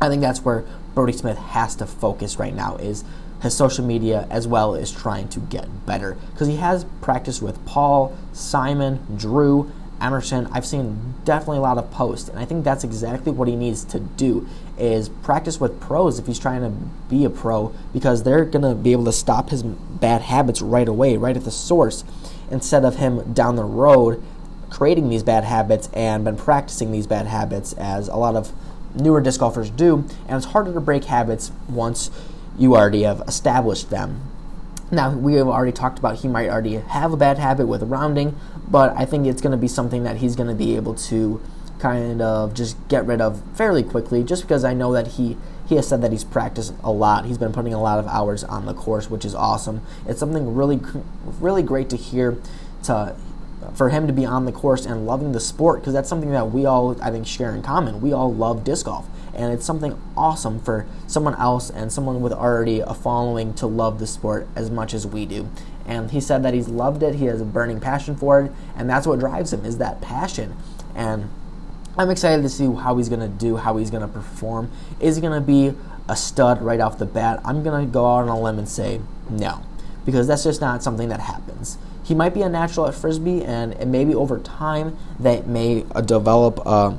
I 0.00 0.08
think 0.08 0.20
that's 0.20 0.44
where 0.44 0.64
Brodie 0.94 1.12
Smith 1.12 1.38
has 1.38 1.74
to 1.76 1.86
focus 1.86 2.38
right 2.38 2.54
now 2.54 2.76
is 2.76 3.04
his 3.42 3.56
social 3.56 3.84
media 3.84 4.26
as 4.30 4.46
well 4.46 4.74
as 4.74 4.90
trying 4.90 5.28
to 5.28 5.40
get 5.40 5.86
better. 5.86 6.16
Because 6.32 6.48
he 6.48 6.56
has 6.56 6.84
practiced 7.00 7.42
with 7.42 7.64
Paul, 7.66 8.16
Simon, 8.32 9.00
Drew, 9.16 9.70
Emerson, 10.00 10.48
I've 10.52 10.66
seen 10.66 11.14
definitely 11.24 11.58
a 11.58 11.62
lot 11.62 11.78
of 11.78 11.90
posts, 11.90 12.28
and 12.28 12.38
I 12.38 12.44
think 12.44 12.64
that's 12.64 12.84
exactly 12.84 13.32
what 13.32 13.48
he 13.48 13.56
needs 13.56 13.84
to 13.84 14.00
do 14.00 14.46
is 14.76 15.08
practice 15.08 15.60
with 15.60 15.80
pros 15.80 16.18
if 16.18 16.26
he's 16.26 16.38
trying 16.38 16.60
to 16.62 16.70
be 17.08 17.24
a 17.24 17.30
pro 17.30 17.72
because 17.92 18.24
they're 18.24 18.44
gonna 18.44 18.74
be 18.74 18.90
able 18.92 19.04
to 19.04 19.12
stop 19.12 19.50
his 19.50 19.62
bad 19.62 20.20
habits 20.22 20.60
right 20.60 20.88
away, 20.88 21.16
right 21.16 21.36
at 21.36 21.44
the 21.44 21.50
source, 21.50 22.02
instead 22.50 22.84
of 22.84 22.96
him 22.96 23.32
down 23.32 23.56
the 23.56 23.64
road 23.64 24.22
creating 24.74 25.08
these 25.08 25.22
bad 25.22 25.44
habits 25.44 25.88
and 25.94 26.24
been 26.24 26.36
practicing 26.36 26.90
these 26.90 27.06
bad 27.06 27.26
habits 27.26 27.72
as 27.74 28.08
a 28.08 28.16
lot 28.16 28.34
of 28.34 28.52
newer 28.94 29.20
disc 29.20 29.40
golfers 29.40 29.70
do, 29.70 30.06
and 30.28 30.36
it's 30.36 30.46
harder 30.46 30.72
to 30.72 30.80
break 30.80 31.04
habits 31.04 31.52
once 31.68 32.10
you 32.58 32.76
already 32.76 33.02
have 33.02 33.20
established 33.26 33.90
them. 33.90 34.30
Now, 34.90 35.10
we 35.10 35.34
have 35.34 35.48
already 35.48 35.72
talked 35.72 35.98
about 35.98 36.20
he 36.20 36.28
might 36.28 36.48
already 36.48 36.74
have 36.74 37.12
a 37.12 37.16
bad 37.16 37.38
habit 37.38 37.66
with 37.66 37.82
rounding, 37.82 38.38
but 38.68 38.94
I 38.96 39.04
think 39.04 39.26
it's 39.26 39.40
going 39.40 39.52
to 39.52 39.58
be 39.58 39.68
something 39.68 40.04
that 40.04 40.18
he's 40.18 40.36
going 40.36 40.48
to 40.48 40.54
be 40.54 40.76
able 40.76 40.94
to 40.94 41.40
kind 41.78 42.22
of 42.22 42.54
just 42.54 42.76
get 42.88 43.04
rid 43.04 43.20
of 43.20 43.42
fairly 43.54 43.82
quickly 43.82 44.22
just 44.22 44.42
because 44.42 44.64
I 44.64 44.72
know 44.72 44.92
that 44.92 45.08
he 45.08 45.36
he 45.66 45.76
has 45.76 45.88
said 45.88 46.02
that 46.02 46.12
he's 46.12 46.24
practiced 46.24 46.74
a 46.82 46.92
lot. 46.92 47.24
He's 47.24 47.38
been 47.38 47.52
putting 47.52 47.74
a 47.74 47.80
lot 47.80 47.98
of 47.98 48.06
hours 48.06 48.44
on 48.44 48.66
the 48.66 48.74
course, 48.74 49.10
which 49.10 49.24
is 49.24 49.34
awesome. 49.34 49.80
It's 50.06 50.20
something 50.20 50.54
really 50.54 50.80
really 51.40 51.62
great 51.62 51.90
to 51.90 51.96
hear 51.96 52.38
to 52.84 53.16
for 53.74 53.88
him 53.88 54.06
to 54.06 54.12
be 54.12 54.26
on 54.26 54.44
the 54.44 54.52
course 54.52 54.84
and 54.86 55.06
loving 55.06 55.32
the 55.32 55.40
sport 55.40 55.80
because 55.80 55.92
that's 55.92 56.08
something 56.08 56.30
that 56.30 56.50
we 56.50 56.66
all 56.66 57.00
I 57.02 57.10
think 57.10 57.26
share 57.26 57.54
in 57.54 57.62
common. 57.62 58.00
We 58.00 58.12
all 58.12 58.32
love 58.32 58.64
disc 58.64 58.86
golf 58.86 59.06
and 59.34 59.52
it's 59.52 59.64
something 59.64 60.00
awesome 60.16 60.60
for 60.60 60.86
someone 61.06 61.34
else 61.34 61.70
and 61.70 61.92
someone 61.92 62.20
with 62.20 62.32
already 62.32 62.80
a 62.80 62.94
following 62.94 63.52
to 63.54 63.66
love 63.66 63.98
the 63.98 64.06
sport 64.06 64.46
as 64.54 64.70
much 64.70 64.94
as 64.94 65.06
we 65.06 65.26
do. 65.26 65.48
And 65.86 66.10
he 66.10 66.20
said 66.20 66.42
that 66.44 66.54
he's 66.54 66.68
loved 66.68 67.02
it, 67.02 67.16
he 67.16 67.26
has 67.26 67.40
a 67.40 67.44
burning 67.44 67.80
passion 67.80 68.16
for 68.16 68.40
it, 68.40 68.52
and 68.76 68.88
that's 68.88 69.06
what 69.06 69.18
drives 69.18 69.52
him 69.52 69.64
is 69.64 69.78
that 69.78 70.00
passion. 70.00 70.56
And 70.94 71.30
I'm 71.98 72.10
excited 72.10 72.42
to 72.42 72.48
see 72.48 72.72
how 72.72 72.96
he's 72.96 73.08
going 73.08 73.20
to 73.20 73.28
do, 73.28 73.56
how 73.56 73.76
he's 73.76 73.90
going 73.90 74.02
to 74.02 74.08
perform. 74.08 74.70
Is 75.00 75.16
he 75.16 75.22
going 75.22 75.34
to 75.38 75.46
be 75.46 75.74
a 76.08 76.16
stud 76.16 76.62
right 76.62 76.80
off 76.80 76.98
the 76.98 77.06
bat? 77.06 77.40
I'm 77.44 77.62
going 77.62 77.84
to 77.84 77.92
go 77.92 78.06
out 78.06 78.22
on 78.22 78.28
a 78.28 78.40
limb 78.40 78.58
and 78.58 78.68
say 78.68 79.00
no, 79.28 79.62
because 80.04 80.26
that's 80.26 80.44
just 80.44 80.60
not 80.60 80.82
something 80.82 81.08
that 81.08 81.20
happens. 81.20 81.76
He 82.04 82.14
might 82.14 82.34
be 82.34 82.42
a 82.42 82.48
natural 82.48 82.86
at 82.86 82.94
frisbee, 82.94 83.42
and, 83.42 83.72
and 83.74 83.90
maybe 83.90 84.14
over 84.14 84.38
time 84.38 84.96
that 85.18 85.46
may 85.46 85.84
uh, 85.94 86.00
develop 86.00 86.60
a 86.66 86.96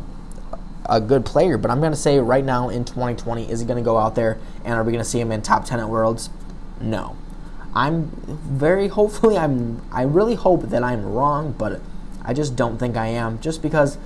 a 0.88 1.02
good 1.02 1.26
player, 1.26 1.58
but 1.58 1.72
I'm 1.72 1.80
going 1.80 1.92
to 1.92 1.98
say 1.98 2.20
right 2.20 2.44
now 2.44 2.70
in 2.70 2.86
2020, 2.86 3.50
is 3.50 3.60
he 3.60 3.66
going 3.66 3.78
to 3.78 3.84
go 3.84 3.98
out 3.98 4.16
there 4.16 4.38
and 4.64 4.76
are 4.76 4.84
we 4.84 4.92
going 4.92 5.04
to 5.04 5.10
see 5.10 5.20
him 5.20 5.32
in 5.32 5.42
top 5.42 5.66
10 5.66 5.80
at 5.80 5.90
Worlds? 5.90 6.30
No. 6.80 7.16
I'm 7.74 8.12
very 8.28 8.88
hopefully 8.88 9.38
I'm 9.38 9.82
I 9.92 10.04
really 10.04 10.36
hope 10.36 10.70
that 10.70 10.82
I'm 10.82 11.06
wrong, 11.06 11.54
but 11.58 11.82
I 12.24 12.34
just 12.34 12.56
don't 12.56 12.78
think 12.78 12.96
I 12.96 13.08
am 13.08 13.40
just 13.42 13.62
because 13.62 13.98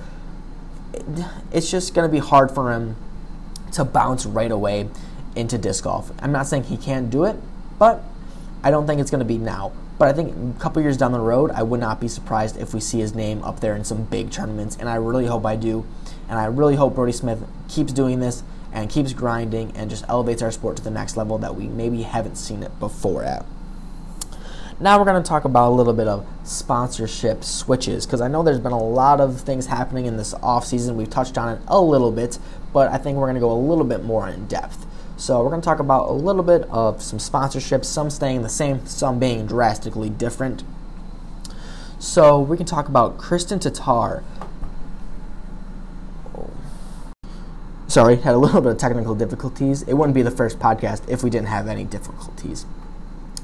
it's 1.52 1.70
just 1.70 1.94
going 1.94 2.08
to 2.08 2.12
be 2.12 2.18
hard 2.18 2.50
for 2.50 2.72
him 2.72 2.96
to 3.72 3.84
bounce 3.84 4.26
right 4.26 4.50
away 4.50 4.88
into 5.36 5.56
disc 5.56 5.84
golf. 5.84 6.10
I'm 6.18 6.32
not 6.32 6.48
saying 6.48 6.64
he 6.64 6.76
can't 6.76 7.10
do 7.10 7.24
it, 7.24 7.36
but 7.78 8.02
I 8.64 8.72
don't 8.72 8.88
think 8.88 9.00
it's 9.00 9.10
going 9.10 9.20
to 9.20 9.24
be 9.24 9.38
now. 9.38 9.72
But 10.00 10.08
I 10.08 10.12
think 10.12 10.56
a 10.56 10.58
couple 10.58 10.82
years 10.82 10.96
down 10.96 11.12
the 11.12 11.20
road, 11.20 11.52
I 11.52 11.62
would 11.62 11.78
not 11.78 12.00
be 12.00 12.08
surprised 12.08 12.56
if 12.56 12.74
we 12.74 12.80
see 12.80 12.98
his 12.98 13.14
name 13.14 13.44
up 13.44 13.60
there 13.60 13.76
in 13.76 13.84
some 13.84 14.02
big 14.04 14.32
tournaments, 14.32 14.76
and 14.76 14.88
I 14.88 14.96
really 14.96 15.26
hope 15.26 15.46
I 15.46 15.54
do 15.54 15.86
and 16.30 16.38
I 16.38 16.44
really 16.44 16.76
hope 16.76 16.94
Brodie 16.94 17.12
Smith 17.12 17.42
keeps 17.68 17.92
doing 17.92 18.20
this 18.20 18.44
and 18.72 18.88
keeps 18.88 19.12
grinding 19.12 19.72
and 19.76 19.90
just 19.90 20.08
elevates 20.08 20.42
our 20.42 20.52
sport 20.52 20.76
to 20.76 20.82
the 20.82 20.90
next 20.90 21.16
level 21.16 21.38
that 21.38 21.56
we 21.56 21.66
maybe 21.66 22.02
haven't 22.02 22.36
seen 22.36 22.62
it 22.62 22.78
before 22.78 23.24
at. 23.24 23.44
Now 24.78 24.96
we're 24.98 25.04
going 25.04 25.20
to 25.20 25.28
talk 25.28 25.44
about 25.44 25.70
a 25.70 25.74
little 25.74 25.92
bit 25.92 26.06
of 26.06 26.26
sponsorship 26.44 27.42
switches 27.42 28.06
because 28.06 28.20
I 28.20 28.28
know 28.28 28.44
there's 28.44 28.60
been 28.60 28.72
a 28.72 28.82
lot 28.82 29.20
of 29.20 29.40
things 29.40 29.66
happening 29.66 30.06
in 30.06 30.16
this 30.16 30.32
off 30.34 30.64
season. 30.64 30.96
We've 30.96 31.10
touched 31.10 31.36
on 31.36 31.56
it 31.56 31.62
a 31.66 31.80
little 31.80 32.12
bit, 32.12 32.38
but 32.72 32.90
I 32.92 32.96
think 32.96 33.18
we're 33.18 33.26
going 33.26 33.34
to 33.34 33.40
go 33.40 33.50
a 33.50 33.60
little 33.60 33.84
bit 33.84 34.04
more 34.04 34.28
in 34.28 34.46
depth. 34.46 34.86
So 35.20 35.42
we're 35.42 35.50
going 35.50 35.60
to 35.60 35.64
talk 35.66 35.80
about 35.80 36.08
a 36.08 36.12
little 36.12 36.42
bit 36.42 36.62
of 36.70 37.02
some 37.02 37.18
sponsorships, 37.18 37.84
some 37.84 38.08
staying 38.08 38.40
the 38.40 38.48
same, 38.48 38.86
some 38.86 39.18
being 39.18 39.44
drastically 39.44 40.08
different. 40.08 40.64
So 41.98 42.40
we 42.40 42.56
can 42.56 42.64
talk 42.64 42.88
about 42.88 43.18
Kristin 43.18 43.60
Tattar. 43.60 44.24
Sorry, 47.86 48.16
had 48.16 48.34
a 48.34 48.38
little 48.38 48.62
bit 48.62 48.72
of 48.72 48.78
technical 48.78 49.14
difficulties. 49.14 49.82
It 49.82 49.92
wouldn't 49.92 50.14
be 50.14 50.22
the 50.22 50.30
first 50.30 50.58
podcast 50.58 51.06
if 51.06 51.22
we 51.22 51.28
didn't 51.28 51.48
have 51.48 51.68
any 51.68 51.84
difficulties. 51.84 52.64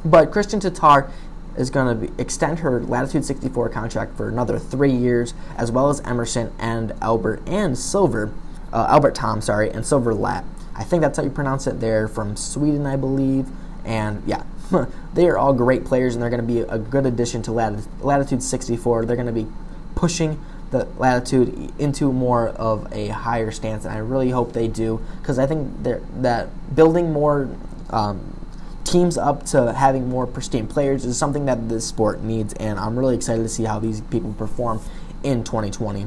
But 0.02 0.30
Kristin 0.30 0.62
Tattar 0.62 1.11
is 1.59 1.68
going 1.68 2.00
to 2.00 2.12
extend 2.18 2.61
her 2.61 2.80
Latitude 2.80 3.26
64 3.26 3.68
contract 3.68 4.16
for 4.16 4.30
another 4.30 4.59
three 4.59 4.92
years, 4.92 5.35
as 5.59 5.71
well 5.71 5.90
as 5.90 6.00
Emerson 6.06 6.54
and 6.59 6.95
Albert 7.02 7.42
and 7.47 7.76
Silver, 7.76 8.33
uh, 8.73 8.87
Albert 8.88 9.14
Tamm, 9.14 9.42
sorry, 9.42 9.71
and 9.71 9.85
Silver 9.85 10.14
Lätt. 10.14 10.45
I 10.76 10.85
think 10.85 11.02
that's 11.02 11.16
how 11.16 11.25
you 11.25 11.30
pronounce 11.30 11.66
it. 11.66 11.80
They're 11.80 12.09
from 12.09 12.37
Sweden, 12.37 12.87
I 12.87 12.97
believe, 12.97 13.49
and 13.85 14.23
yeah, 14.26 14.45
they 15.14 15.26
are 15.28 15.38
all 15.38 15.52
great 15.52 15.85
players, 15.85 16.14
and 16.14 16.23
they're 16.23 16.30
going 16.30 16.47
to 16.47 16.47
be 16.47 16.61
a 16.61 16.78
good 16.78 17.06
addition 17.06 17.42
to 17.42 17.52
Latitude 17.52 18.42
64. 18.42 19.06
They're 19.06 19.16
going 19.16 19.26
to 19.26 19.33
be 19.33 19.47
pushing 19.95 20.45
the 20.71 20.85
latitude 20.99 21.73
into 21.78 22.12
more 22.12 22.49
of 22.49 22.92
a 22.92 23.09
higher 23.09 23.50
stance, 23.50 23.85
and 23.85 23.95
I 23.95 23.99
really 23.99 24.30
hope 24.30 24.52
they 24.52 24.68
do 24.68 25.00
because 25.21 25.38
I 25.38 25.47
think 25.47 25.83
that 25.83 26.75
building 26.75 27.12
more 27.12 27.49
um, 27.90 28.37
teams 28.85 29.16
up 29.16 29.47
to 29.47 29.73
having 29.73 30.09
more 30.09 30.26
pristine 30.26 30.66
players 30.66 31.04
is 31.04 31.16
something 31.16 31.47
that 31.47 31.68
this 31.68 31.87
sport 31.87 32.23
needs, 32.23 32.52
and 32.54 32.78
I'm 32.78 32.99
really 32.99 33.14
excited 33.14 33.42
to 33.42 33.49
see 33.49 33.64
how 33.64 33.78
these 33.78 34.00
people 34.02 34.33
perform 34.35 34.80
in 35.23 35.45
2020. 35.45 36.06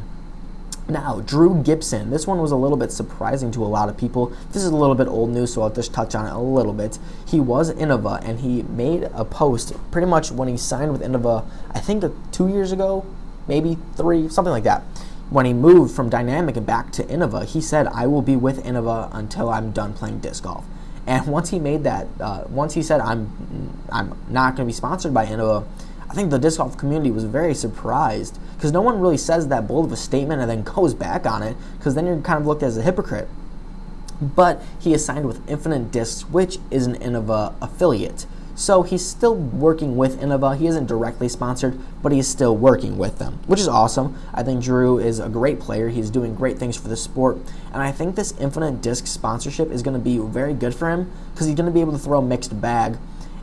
Now, 0.90 1.22
Drew 1.22 1.62
Gibson. 1.62 2.10
This 2.10 2.26
one 2.26 2.40
was 2.40 2.52
a 2.52 2.56
little 2.56 2.78
bit 2.78 2.92
surprising 2.92 3.52
to 3.52 3.64
a 3.64 3.68
lot 3.68 3.90
of 3.90 3.98
people. 3.98 4.34
This 4.52 4.64
is 4.64 4.72
a 4.72 4.76
little 4.76 4.96
bit 4.96 5.08
old 5.08 5.30
news, 5.30 5.54
so 5.54 5.62
I'll 5.62 5.70
just 5.70 5.94
touch 5.94 6.16
on 6.16 6.26
it 6.26 6.34
a 6.34 6.40
little 6.40 6.74
bit. 6.74 6.98
He 7.28 7.40
was 7.40 7.72
Innova, 7.72 8.28
and 8.28 8.40
he 8.40 8.64
made 8.64 9.04
a 9.14 9.24
post 9.24 9.74
pretty 9.92 10.08
much 10.08 10.32
when 10.32 10.48
he 10.48 10.58
signed 10.58 10.92
with 10.92 11.02
Innova, 11.02 11.46
I 11.72 11.80
think 11.80 12.04
two 12.32 12.48
years 12.48 12.72
ago, 12.72 13.06
maybe 13.48 13.78
three, 13.96 14.30
something 14.30 14.52
like 14.52 14.64
that. 14.64 14.82
When 15.30 15.46
he 15.46 15.54
moved 15.54 15.96
from 15.96 16.10
Dynamic 16.10 16.58
and 16.58 16.66
back 16.66 16.92
to 16.94 17.04
Innova, 17.04 17.46
he 17.46 17.62
said, 17.62 17.86
I 17.86 18.08
will 18.08 18.24
be 18.24 18.36
with 18.36 18.64
Innova 18.64 19.12
until 19.14 19.50
I'm 19.50 19.72
done 19.72 19.94
playing 19.94 20.22
disc 20.22 20.44
golf. 20.44 20.66
And 21.06 21.28
once 21.28 21.50
he 21.50 21.60
made 21.60 21.84
that, 21.84 22.08
uh, 22.20 22.46
once 22.50 22.74
he 22.74 22.84
said, 22.84 23.00
"I'm, 23.00 23.80
I'm 23.92 24.16
not 24.30 24.56
going 24.56 24.68
to 24.68 24.72
be 24.72 24.76
sponsored 24.76 25.14
by 25.14 25.26
Innova," 25.26 25.66
I 26.10 26.14
think 26.14 26.30
the 26.30 26.38
disc 26.38 26.58
golf 26.58 26.78
community 26.78 27.10
was 27.10 27.24
very 27.24 27.54
surprised 27.54 28.40
because 28.60 28.74
no 28.74 28.82
one 28.82 29.00
really 29.00 29.16
says 29.16 29.48
that 29.48 29.70
bold 29.70 29.86
of 29.86 29.92
a 29.94 29.96
statement 29.96 30.42
and 30.42 30.50
then 30.50 30.64
goes 30.64 30.94
back 30.94 31.26
on 31.26 31.42
it 31.42 31.56
because 31.78 31.96
then 31.96 32.06
you're 32.06 32.20
kind 32.20 32.42
of 32.42 32.46
looked 32.46 32.62
as 32.62 32.76
a 32.76 32.82
hypocrite. 32.82 33.30
But 34.22 34.62
he 34.78 34.94
is 34.94 35.06
signed 35.06 35.26
with 35.26 35.50
Infinite 35.50 35.94
Discs, 35.94 36.24
which 36.30 36.58
is 36.70 36.86
an 36.86 36.96
Innova 36.96 37.56
affiliate. 37.62 38.26
So 38.56 38.82
he's 38.82 39.06
still 39.06 39.34
working 39.34 39.96
with 39.96 40.20
Innova. 40.20 40.58
He 40.58 40.68
isn't 40.68 40.88
directly 40.88 41.30
sponsored, 41.30 41.80
but 42.04 42.12
he's 42.12 42.28
still 42.28 42.58
working 42.58 42.98
with 42.98 43.18
them, 43.18 43.40
which 43.48 43.62
is 43.62 43.70
awesome. 43.70 44.18
I 44.34 44.44
think 44.44 44.62
Drew 44.62 45.00
is 45.00 45.20
a 45.20 45.30
great 45.30 45.62
player. 45.62 45.88
He's 45.88 46.10
doing 46.10 46.36
great 46.36 46.58
things 46.58 46.76
for 46.76 46.90
the 46.90 46.98
sport. 46.98 47.38
And 47.72 47.82
I 47.82 47.94
think 47.94 48.18
this 48.18 48.34
Infinite 48.38 48.82
Disc 48.82 49.08
sponsorship 49.08 49.72
is 49.72 49.82
going 49.82 49.94
to 49.94 50.04
be 50.04 50.18
very 50.18 50.54
good 50.54 50.76
for 50.76 50.90
him 50.90 51.10
because 51.32 51.48
he's 51.48 51.56
going 51.56 51.68
to 51.68 51.72
be 51.72 51.80
able 51.80 51.94
to 51.94 51.98
throw 51.98 52.20
a 52.20 52.22
mixed 52.22 52.60
bag 52.60 52.98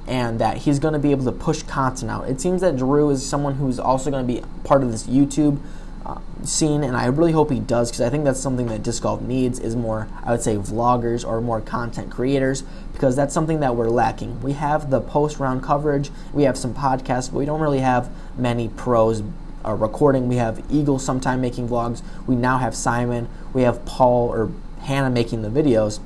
and 0.07 0.39
that 0.39 0.59
he's 0.59 0.79
going 0.79 0.95
to 0.95 1.01
be 1.01 1.11
able 1.11 1.25
to 1.25 1.33
push 1.33 1.63
content 1.63 2.11
out. 2.11 2.29
It 2.29 2.41
seems 2.41 2.61
that 2.61 2.77
Drew 2.77 3.11
is 3.11 3.27
someone 3.27 3.55
who's 3.55 3.79
also 3.79 4.11
going 4.11 4.27
to 4.27 4.33
be 4.33 4.43
part 4.65 4.83
of 4.83 4.93
this 4.93 5.07
YouTube 5.07 5.59
uh, 6.05 6.21
scene, 6.45 6.85
and 6.85 6.97
I 6.97 7.07
really 7.07 7.33
hope 7.33 7.51
he 7.51 7.59
does 7.59 7.91
because 7.91 8.01
I 8.01 8.11
think 8.11 8.25
that's 8.25 8.39
something 8.39 8.67
that 8.67 8.83
disc 8.83 9.03
golf 9.03 9.21
needs 9.21 9.59
is 9.59 9.75
more, 9.75 10.09
I 10.25 10.31
would 10.31 10.43
say, 10.43 10.57
vloggers 10.57 11.27
or 11.27 11.41
more 11.41 11.61
content 11.61 12.11
creators 12.11 12.63
because 12.93 13.17
that's 13.17 13.35
something 13.35 13.61
that 13.61 13.75
we're 13.75 13.89
lacking. 13.89 14.41
We 14.41 14.53
have 14.53 14.91
the 14.91 15.01
post 15.01 15.41
round 15.41 15.63
coverage, 15.63 16.11
we 16.33 16.45
have 16.45 16.57
some 16.57 16.75
podcasts, 16.75 17.33
but 17.33 17.39
we 17.39 17.45
don't 17.45 17.61
really 17.61 17.81
have 17.81 18.11
many 18.39 18.69
pros 18.69 19.23
uh, 19.67 19.73
recording. 19.73 20.29
We 20.29 20.37
have 20.37 20.65
Eagle 20.71 20.99
sometime 20.99 21.41
making 21.41 21.69
vlogs. 21.69 22.03
We 22.27 22.37
now 22.37 22.59
have 22.59 22.75
Simon. 22.75 23.29
We 23.53 23.63
have 23.63 23.85
Paul 23.85 24.29
or 24.29 24.53
Hannah 24.83 25.11
making 25.11 25.43
the 25.43 25.49
videos. 25.49 25.99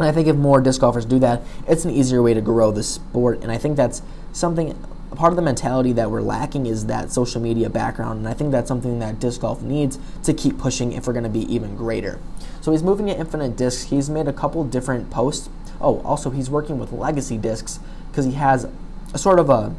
And 0.00 0.08
I 0.08 0.12
think 0.12 0.26
if 0.26 0.36
more 0.36 0.60
disc 0.60 0.80
golfers 0.80 1.04
do 1.04 1.18
that, 1.18 1.42
it's 1.68 1.84
an 1.84 1.90
easier 1.90 2.22
way 2.22 2.34
to 2.34 2.40
grow 2.40 2.72
the 2.72 2.82
sport. 2.82 3.42
And 3.42 3.52
I 3.52 3.58
think 3.58 3.76
that's 3.76 4.02
something 4.32 4.74
part 5.14 5.32
of 5.32 5.36
the 5.36 5.42
mentality 5.42 5.92
that 5.92 6.10
we're 6.10 6.22
lacking 6.22 6.66
is 6.66 6.86
that 6.86 7.12
social 7.12 7.40
media 7.40 7.68
background, 7.68 8.20
and 8.20 8.28
I 8.28 8.32
think 8.32 8.52
that's 8.52 8.68
something 8.68 9.00
that 9.00 9.20
disc 9.20 9.40
golf 9.40 9.60
needs 9.60 9.98
to 10.22 10.32
keep 10.32 10.56
pushing 10.58 10.92
if 10.92 11.06
we're 11.06 11.12
going 11.12 11.24
to 11.24 11.28
be 11.28 11.52
even 11.52 11.76
greater. 11.76 12.18
So 12.60 12.72
he's 12.72 12.82
moving 12.82 13.06
to 13.06 13.16
Infinite 13.16 13.56
Discs. 13.56 13.90
He's 13.90 14.08
made 14.08 14.28
a 14.28 14.32
couple 14.32 14.64
different 14.64 15.10
posts. 15.10 15.48
Oh, 15.80 16.00
also 16.02 16.30
he's 16.30 16.48
working 16.48 16.78
with 16.78 16.92
Legacy 16.92 17.36
Discs 17.36 17.80
because 18.10 18.24
he 18.24 18.32
has 18.32 18.66
a 19.12 19.18
sort 19.18 19.38
of 19.38 19.50
a 19.50 19.74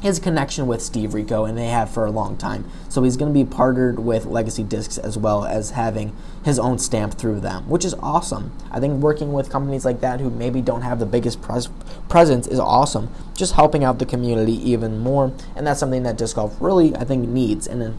his 0.00 0.18
connection 0.18 0.66
with 0.66 0.80
Steve 0.82 1.14
Rico, 1.14 1.44
and 1.44 1.56
they 1.56 1.66
have 1.66 1.90
for 1.90 2.06
a 2.06 2.10
long 2.10 2.36
time. 2.36 2.64
So 2.88 3.02
he's 3.02 3.16
going 3.16 3.32
to 3.32 3.38
be 3.38 3.44
partnered 3.44 4.00
with 4.00 4.24
Legacy 4.24 4.62
Discs 4.62 4.96
as 4.98 5.18
well 5.18 5.44
as 5.44 5.70
having 5.70 6.16
his 6.44 6.58
own 6.58 6.78
stamp 6.78 7.14
through 7.14 7.40
them, 7.40 7.68
which 7.68 7.84
is 7.84 7.94
awesome. 7.94 8.52
I 8.70 8.80
think 8.80 9.02
working 9.02 9.32
with 9.32 9.50
companies 9.50 9.84
like 9.84 10.00
that 10.00 10.20
who 10.20 10.30
maybe 10.30 10.62
don't 10.62 10.82
have 10.82 10.98
the 10.98 11.06
biggest 11.06 11.42
pres- 11.42 11.68
presence 12.08 12.46
is 12.46 12.58
awesome. 12.58 13.10
Just 13.34 13.54
helping 13.54 13.84
out 13.84 13.98
the 13.98 14.06
community 14.06 14.54
even 14.70 14.98
more, 14.98 15.32
and 15.54 15.66
that's 15.66 15.80
something 15.80 16.02
that 16.04 16.16
disc 16.16 16.36
golf 16.36 16.56
really 16.60 16.96
I 16.96 17.04
think 17.04 17.28
needs. 17.28 17.66
And 17.66 17.98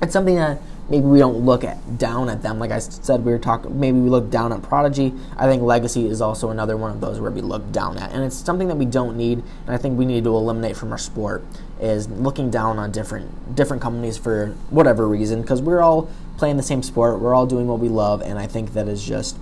it's 0.00 0.12
something 0.12 0.34
that 0.34 0.60
maybe 0.88 1.06
we 1.06 1.18
don't 1.18 1.38
look 1.38 1.64
at 1.64 1.98
down 1.98 2.28
at 2.28 2.42
them. 2.42 2.58
Like 2.58 2.70
I 2.70 2.78
said, 2.78 3.24
we 3.24 3.32
were 3.32 3.38
talking. 3.38 3.78
Maybe 3.78 3.98
we 3.98 4.08
look 4.08 4.30
down 4.30 4.52
at 4.52 4.62
Prodigy. 4.62 5.12
I 5.36 5.46
think 5.46 5.62
Legacy 5.62 6.06
is 6.06 6.20
also 6.20 6.50
another 6.50 6.76
one 6.76 6.90
of 6.90 7.00
those 7.00 7.20
where 7.20 7.30
we 7.30 7.40
look 7.40 7.72
down 7.72 7.98
at, 7.98 8.12
and 8.12 8.24
it's 8.24 8.36
something 8.36 8.68
that 8.68 8.76
we 8.76 8.84
don't 8.84 9.16
need. 9.16 9.42
And 9.66 9.74
I 9.74 9.78
think 9.78 9.98
we 9.98 10.04
need 10.04 10.24
to 10.24 10.34
eliminate 10.34 10.76
from 10.76 10.92
our 10.92 10.98
sport 10.98 11.44
is 11.80 12.08
looking 12.08 12.50
down 12.50 12.78
on 12.78 12.92
different 12.92 13.56
different 13.56 13.82
companies 13.82 14.18
for 14.18 14.48
whatever 14.70 15.08
reason, 15.08 15.42
because 15.42 15.62
we're 15.62 15.80
all 15.80 16.10
playing 16.36 16.56
the 16.56 16.62
same 16.62 16.82
sport. 16.82 17.20
We're 17.20 17.34
all 17.34 17.46
doing 17.46 17.66
what 17.66 17.78
we 17.78 17.88
love, 17.88 18.22
and 18.22 18.38
I 18.38 18.46
think 18.46 18.72
that 18.74 18.88
is 18.88 19.04
just 19.04 19.36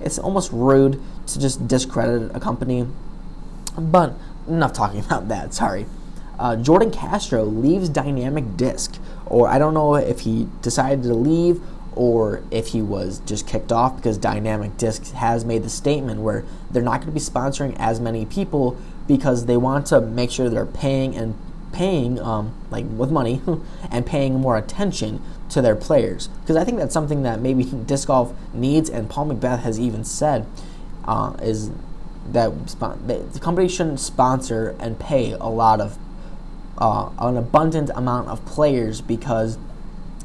it's 0.00 0.18
almost 0.18 0.52
rude 0.52 1.00
to 1.28 1.40
just 1.40 1.66
discredit 1.66 2.34
a 2.34 2.40
company. 2.40 2.86
But 3.76 4.14
enough 4.48 4.72
talking 4.72 5.00
about 5.04 5.28
that. 5.28 5.54
Sorry. 5.54 5.86
Uh, 6.38 6.56
Jordan 6.56 6.90
Castro 6.90 7.44
leaves 7.44 7.88
Dynamic 7.88 8.56
Disc 8.56 8.98
or 9.26 9.48
I 9.48 9.58
don't 9.58 9.74
know 9.74 9.94
if 9.94 10.20
he 10.20 10.48
decided 10.62 11.02
to 11.04 11.14
leave 11.14 11.60
or 11.96 12.42
if 12.50 12.68
he 12.68 12.82
was 12.82 13.20
just 13.20 13.46
kicked 13.46 13.70
off 13.70 13.96
because 13.96 14.18
Dynamic 14.18 14.76
Disc 14.76 15.12
has 15.12 15.44
made 15.44 15.62
the 15.62 15.70
statement 15.70 16.20
where 16.20 16.44
they're 16.70 16.82
not 16.82 17.00
going 17.00 17.06
to 17.06 17.12
be 17.12 17.20
sponsoring 17.20 17.76
as 17.78 18.00
many 18.00 18.26
people 18.26 18.76
because 19.06 19.46
they 19.46 19.56
want 19.56 19.86
to 19.86 20.00
make 20.00 20.30
sure 20.30 20.48
they're 20.48 20.66
paying 20.66 21.14
and 21.14 21.36
paying 21.72 22.20
um, 22.20 22.54
like 22.70 22.84
with 22.88 23.10
money 23.10 23.42
and 23.90 24.06
paying 24.06 24.34
more 24.40 24.56
attention 24.56 25.20
to 25.50 25.60
their 25.60 25.76
players. 25.76 26.28
Because 26.40 26.56
I 26.56 26.64
think 26.64 26.78
that's 26.78 26.94
something 26.94 27.22
that 27.22 27.40
maybe 27.40 27.64
disc 27.86 28.08
golf 28.08 28.34
needs 28.52 28.90
and 28.90 29.08
Paul 29.08 29.26
McBeth 29.26 29.60
has 29.60 29.78
even 29.78 30.04
said 30.04 30.46
uh, 31.04 31.36
is 31.42 31.70
that 32.32 32.52
the 33.06 33.40
company 33.40 33.68
shouldn't 33.68 34.00
sponsor 34.00 34.74
and 34.78 34.98
pay 34.98 35.32
a 35.32 35.46
lot 35.48 35.80
of 35.80 35.98
uh, 36.78 37.10
an 37.18 37.36
abundant 37.36 37.90
amount 37.94 38.28
of 38.28 38.44
players 38.44 39.00
because 39.00 39.58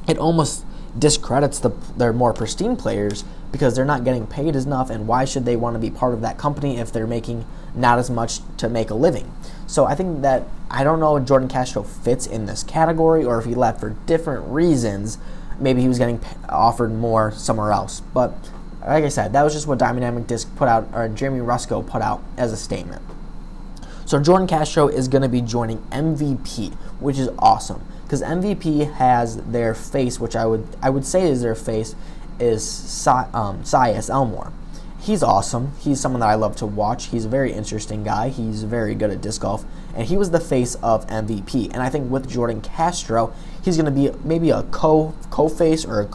it 0.07 0.17
almost 0.17 0.65
discredits 0.97 1.59
the 1.59 1.69
their 1.97 2.11
more 2.11 2.33
pristine 2.33 2.75
players 2.75 3.23
because 3.51 3.75
they're 3.75 3.85
not 3.85 4.03
getting 4.03 4.25
paid 4.25 4.55
enough 4.55 4.89
and 4.89 5.07
why 5.07 5.23
should 5.25 5.45
they 5.45 5.55
want 5.55 5.75
to 5.75 5.79
be 5.79 5.89
part 5.89 6.13
of 6.13 6.21
that 6.21 6.37
company 6.37 6.77
if 6.77 6.91
they're 6.91 7.07
making 7.07 7.45
not 7.75 7.99
as 7.99 8.09
much 8.09 8.39
to 8.57 8.67
make 8.67 8.89
a 8.89 8.95
living? 8.95 9.31
So 9.67 9.85
i 9.85 9.93
think 9.95 10.21
that 10.23 10.43
i 10.71 10.83
don't 10.83 10.99
know 10.99 11.17
if 11.17 11.25
jordan 11.25 11.47
castro 11.47 11.83
fits 11.83 12.25
in 12.25 12.45
this 12.45 12.63
category 12.63 13.23
or 13.23 13.39
if 13.39 13.45
he 13.45 13.53
left 13.53 13.79
for 13.79 13.91
different 14.05 14.47
reasons. 14.47 15.17
Maybe 15.59 15.81
he 15.81 15.87
was 15.87 15.99
getting 15.99 16.21
offered 16.47 16.93
more 16.93 17.33
somewhere 17.33 17.73
else. 17.73 17.99
But 18.13 18.33
like 18.81 19.03
i 19.03 19.09
said 19.09 19.33
that 19.33 19.43
was 19.43 19.53
just 19.53 19.67
what 19.67 19.77
dynamic 19.77 20.25
disc 20.25 20.53
put 20.55 20.67
out 20.67 20.87
or 20.93 21.07
jeremy 21.09 21.41
rusco 21.41 21.85
put 21.85 22.01
out 22.01 22.23
as 22.37 22.53
a 22.53 22.57
statement 22.57 23.01
so 24.09 24.19
Jordan 24.19 24.47
Castro 24.47 24.87
is 24.87 25.07
going 25.07 25.21
to 25.21 25.29
be 25.29 25.39
joining 25.39 25.77
MVP, 25.91 26.73
which 26.99 27.19
is 27.19 27.29
awesome 27.37 27.85
because 28.01 28.23
MVP 28.23 28.91
has 28.93 29.37
their 29.37 29.75
face, 29.75 30.19
which 30.19 30.35
I 30.35 30.47
would 30.47 30.67
I 30.81 30.89
would 30.89 31.05
say 31.05 31.29
is 31.29 31.43
their 31.43 31.53
face, 31.53 31.93
is 32.39 33.07
um, 33.07 33.61
Sias 33.61 34.09
Elmore. 34.09 34.51
He's 34.99 35.21
awesome. 35.21 35.73
He's 35.79 35.99
someone 35.99 36.21
that 36.21 36.29
I 36.29 36.33
love 36.33 36.55
to 36.55 36.65
watch. 36.65 37.09
He's 37.09 37.25
a 37.25 37.29
very 37.29 37.53
interesting 37.53 38.03
guy. 38.03 38.29
He's 38.29 38.63
very 38.63 38.95
good 38.95 39.11
at 39.11 39.21
disc 39.21 39.41
golf, 39.41 39.63
and 39.93 40.07
he 40.07 40.17
was 40.17 40.31
the 40.31 40.39
face 40.39 40.73
of 40.81 41.05
MVP. 41.05 41.71
And 41.71 41.83
I 41.83 41.91
think 41.91 42.09
with 42.09 42.27
Jordan 42.27 42.61
Castro, 42.61 43.31
he's 43.63 43.77
going 43.77 43.85
to 43.85 43.91
be 43.91 44.09
maybe 44.27 44.49
a 44.49 44.63
co 44.63 45.13
co 45.29 45.47
face 45.47 45.85
or 45.85 46.01
a 46.01 46.07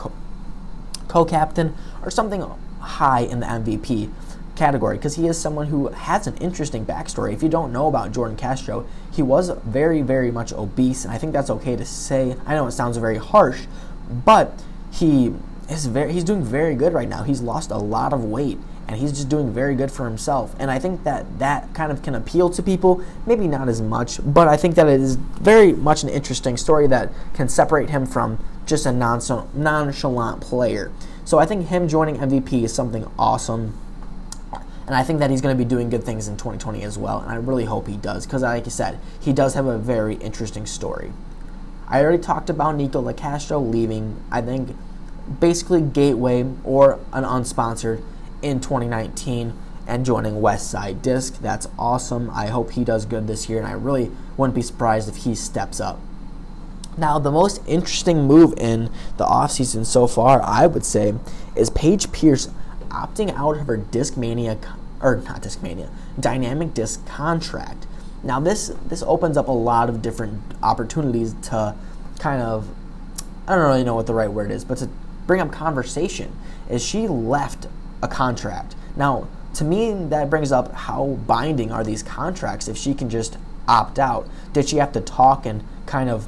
co 1.06 1.24
captain 1.24 1.76
or 2.02 2.10
something 2.10 2.44
high 2.80 3.20
in 3.20 3.38
the 3.38 3.46
MVP 3.46 4.10
category 4.56 4.96
because 4.96 5.16
he 5.16 5.26
is 5.26 5.38
someone 5.38 5.66
who 5.66 5.88
has 5.88 6.26
an 6.26 6.36
interesting 6.38 6.86
backstory. 6.86 7.32
If 7.32 7.42
you 7.42 7.48
don't 7.48 7.72
know 7.72 7.88
about 7.88 8.12
Jordan 8.12 8.36
Castro, 8.36 8.86
he 9.12 9.22
was 9.22 9.50
very, 9.64 10.02
very 10.02 10.30
much 10.30 10.52
obese, 10.52 11.04
and 11.04 11.12
I 11.12 11.18
think 11.18 11.32
that's 11.32 11.50
okay 11.50 11.76
to 11.76 11.84
say. 11.84 12.36
I 12.46 12.54
know 12.54 12.66
it 12.66 12.72
sounds 12.72 12.96
very 12.96 13.18
harsh, 13.18 13.66
but 14.24 14.62
he 14.92 15.34
is 15.68 15.86
very 15.86 16.12
he's 16.12 16.24
doing 16.24 16.44
very 16.44 16.74
good 16.74 16.92
right 16.92 17.08
now. 17.08 17.22
He's 17.22 17.40
lost 17.40 17.70
a 17.70 17.78
lot 17.78 18.12
of 18.12 18.24
weight, 18.24 18.58
and 18.86 18.96
he's 18.98 19.12
just 19.12 19.28
doing 19.28 19.52
very 19.52 19.74
good 19.74 19.90
for 19.90 20.04
himself. 20.04 20.54
And 20.58 20.70
I 20.70 20.78
think 20.78 21.04
that 21.04 21.38
that 21.38 21.74
kind 21.74 21.90
of 21.90 22.02
can 22.02 22.14
appeal 22.14 22.50
to 22.50 22.62
people, 22.62 23.02
maybe 23.26 23.48
not 23.48 23.68
as 23.68 23.80
much, 23.80 24.20
but 24.24 24.46
I 24.46 24.56
think 24.56 24.74
that 24.76 24.86
it 24.86 25.00
is 25.00 25.16
very 25.16 25.72
much 25.72 26.02
an 26.02 26.08
interesting 26.08 26.56
story 26.56 26.86
that 26.88 27.12
can 27.34 27.48
separate 27.48 27.90
him 27.90 28.06
from 28.06 28.38
just 28.66 28.86
a 28.86 28.92
nonchalant 28.92 30.40
player. 30.40 30.92
So 31.24 31.38
I 31.38 31.46
think 31.46 31.68
him 31.68 31.88
joining 31.88 32.16
MVP 32.16 32.62
is 32.64 32.74
something 32.74 33.10
awesome. 33.18 33.78
And 34.86 34.94
I 34.94 35.02
think 35.02 35.18
that 35.20 35.30
he's 35.30 35.40
going 35.40 35.56
to 35.56 35.62
be 35.62 35.68
doing 35.68 35.88
good 35.88 36.04
things 36.04 36.28
in 36.28 36.36
2020 36.36 36.82
as 36.82 36.98
well. 36.98 37.20
And 37.20 37.30
I 37.30 37.36
really 37.36 37.64
hope 37.64 37.86
he 37.86 37.96
does 37.96 38.26
because, 38.26 38.42
like 38.42 38.66
I 38.66 38.70
said, 38.70 38.98
he 39.20 39.32
does 39.32 39.54
have 39.54 39.66
a 39.66 39.78
very 39.78 40.16
interesting 40.16 40.66
story. 40.66 41.12
I 41.88 42.02
already 42.02 42.22
talked 42.22 42.50
about 42.50 42.76
Nikko 42.76 43.02
Locastro 43.02 43.70
leaving, 43.70 44.22
I 44.30 44.40
think, 44.42 44.76
basically 45.40 45.80
Gateway 45.80 46.44
or 46.64 46.98
an 47.12 47.24
unsponsored 47.24 48.02
in 48.42 48.60
2019 48.60 49.54
and 49.86 50.04
joining 50.04 50.34
Westside 50.34 51.02
Disc. 51.02 51.40
That's 51.40 51.68
awesome. 51.78 52.30
I 52.30 52.46
hope 52.46 52.72
he 52.72 52.84
does 52.84 53.06
good 53.06 53.26
this 53.26 53.48
year, 53.48 53.58
and 53.58 53.66
I 53.66 53.72
really 53.72 54.10
wouldn't 54.36 54.54
be 54.54 54.62
surprised 54.62 55.08
if 55.08 55.16
he 55.24 55.34
steps 55.34 55.80
up. 55.80 56.00
Now, 56.96 57.18
the 57.18 57.30
most 57.30 57.60
interesting 57.66 58.22
move 58.22 58.54
in 58.56 58.90
the 59.16 59.24
offseason 59.24 59.84
so 59.84 60.06
far, 60.06 60.40
I 60.42 60.66
would 60.66 60.84
say, 60.84 61.14
is 61.56 61.70
Paige 61.70 62.12
Pierce 62.12 62.48
opting 62.94 63.34
out 63.34 63.56
of 63.56 63.66
her 63.66 63.78
Discmania, 63.78 64.58
or 65.00 65.16
not 65.16 65.42
Discmania, 65.42 65.88
Dynamic 66.18 66.72
Disc 66.74 67.04
contract. 67.06 67.86
Now, 68.22 68.40
this 68.40 68.72
this 68.86 69.02
opens 69.02 69.36
up 69.36 69.48
a 69.48 69.52
lot 69.52 69.88
of 69.88 70.00
different 70.00 70.40
opportunities 70.62 71.34
to 71.48 71.74
kind 72.18 72.40
of, 72.40 72.68
I 73.46 73.54
don't 73.54 73.66
really 73.66 73.84
know 73.84 73.94
what 73.94 74.06
the 74.06 74.14
right 74.14 74.30
word 74.30 74.50
is, 74.50 74.64
but 74.64 74.78
to 74.78 74.88
bring 75.26 75.40
up 75.40 75.52
conversation. 75.52 76.34
Is 76.70 76.82
she 76.82 77.06
left 77.08 77.66
a 78.02 78.08
contract? 78.08 78.74
Now, 78.96 79.28
to 79.54 79.64
me, 79.64 79.92
that 79.92 80.30
brings 80.30 80.52
up 80.52 80.72
how 80.72 81.18
binding 81.26 81.70
are 81.70 81.84
these 81.84 82.02
contracts 82.02 82.68
if 82.68 82.76
she 82.76 82.94
can 82.94 83.10
just 83.10 83.36
opt 83.68 83.98
out? 83.98 84.28
Did 84.52 84.68
she 84.68 84.76
have 84.78 84.92
to 84.92 85.00
talk 85.00 85.46
and 85.46 85.62
kind 85.86 86.08
of 86.08 86.26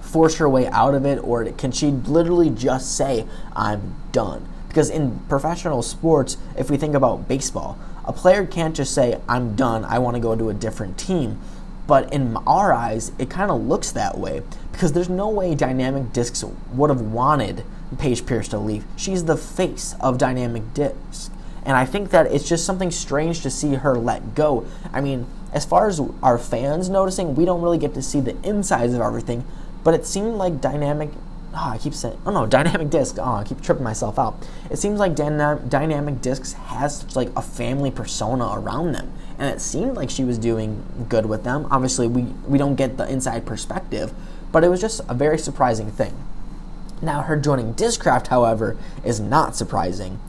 force 0.00 0.36
her 0.36 0.48
way 0.48 0.66
out 0.68 0.94
of 0.94 1.04
it, 1.04 1.16
or 1.24 1.44
can 1.52 1.72
she 1.72 1.88
literally 1.88 2.50
just 2.50 2.96
say, 2.96 3.26
I'm 3.56 3.96
done? 4.12 4.46
Because 4.74 4.90
in 4.90 5.20
professional 5.28 5.82
sports, 5.82 6.36
if 6.58 6.68
we 6.68 6.76
think 6.76 6.96
about 6.96 7.28
baseball, 7.28 7.78
a 8.04 8.12
player 8.12 8.44
can't 8.44 8.74
just 8.74 8.92
say, 8.92 9.20
I'm 9.28 9.54
done, 9.54 9.84
I 9.84 10.00
want 10.00 10.16
to 10.16 10.20
go 10.20 10.34
to 10.34 10.50
a 10.50 10.52
different 10.52 10.98
team. 10.98 11.38
But 11.86 12.12
in 12.12 12.36
our 12.38 12.72
eyes, 12.72 13.12
it 13.16 13.30
kind 13.30 13.52
of 13.52 13.62
looks 13.62 13.92
that 13.92 14.18
way 14.18 14.42
because 14.72 14.92
there's 14.92 15.08
no 15.08 15.28
way 15.28 15.54
Dynamic 15.54 16.12
Discs 16.12 16.42
would 16.72 16.90
have 16.90 17.00
wanted 17.00 17.64
Paige 17.98 18.26
Pierce 18.26 18.48
to 18.48 18.58
leave. 18.58 18.84
She's 18.96 19.26
the 19.26 19.36
face 19.36 19.94
of 20.00 20.18
Dynamic 20.18 20.74
Discs. 20.74 21.30
And 21.64 21.76
I 21.76 21.84
think 21.84 22.10
that 22.10 22.26
it's 22.26 22.48
just 22.48 22.64
something 22.64 22.90
strange 22.90 23.42
to 23.42 23.50
see 23.50 23.74
her 23.74 23.96
let 23.96 24.34
go. 24.34 24.66
I 24.92 25.00
mean, 25.00 25.28
as 25.52 25.64
far 25.64 25.86
as 25.86 26.00
our 26.20 26.36
fans 26.36 26.88
noticing, 26.88 27.36
we 27.36 27.44
don't 27.44 27.62
really 27.62 27.78
get 27.78 27.94
to 27.94 28.02
see 28.02 28.18
the 28.18 28.36
insides 28.42 28.92
of 28.92 29.00
everything, 29.00 29.44
but 29.84 29.94
it 29.94 30.04
seemed 30.04 30.34
like 30.34 30.60
Dynamic. 30.60 31.10
Oh, 31.56 31.70
I 31.70 31.78
keep 31.78 31.94
saying, 31.94 32.18
oh 32.26 32.32
no, 32.32 32.46
Dynamic 32.58 32.90
Disc. 32.90 33.16
Oh, 33.18 33.34
I 33.34 33.44
keep 33.44 33.60
tripping 33.60 33.84
myself 33.84 34.18
out. 34.18 34.46
It 34.70 34.78
seems 34.78 34.98
like 34.98 35.14
Dyna- 35.14 35.62
Dynamic 35.68 36.20
Discs 36.20 36.54
has 36.54 36.98
such 37.00 37.16
like 37.16 37.30
a 37.36 37.42
family 37.42 37.90
persona 37.90 38.50
around 38.52 38.92
them, 38.92 39.12
and 39.38 39.48
it 39.54 39.60
seemed 39.60 39.94
like 39.96 40.10
she 40.10 40.24
was 40.24 40.38
doing 40.38 41.06
good 41.08 41.26
with 41.26 41.44
them. 41.44 41.66
Obviously, 41.70 42.08
we 42.08 42.22
we 42.46 42.58
don't 42.58 42.74
get 42.74 42.96
the 42.96 43.08
inside 43.08 43.46
perspective, 43.46 44.12
but 44.50 44.64
it 44.64 44.68
was 44.68 44.80
just 44.80 45.00
a 45.08 45.14
very 45.14 45.38
surprising 45.38 45.90
thing. 45.90 46.14
Now, 47.00 47.22
her 47.22 47.36
joining 47.36 47.74
Discraft, 47.74 48.28
however, 48.28 48.76
is 49.04 49.20
not 49.20 49.54
surprising. 49.54 50.20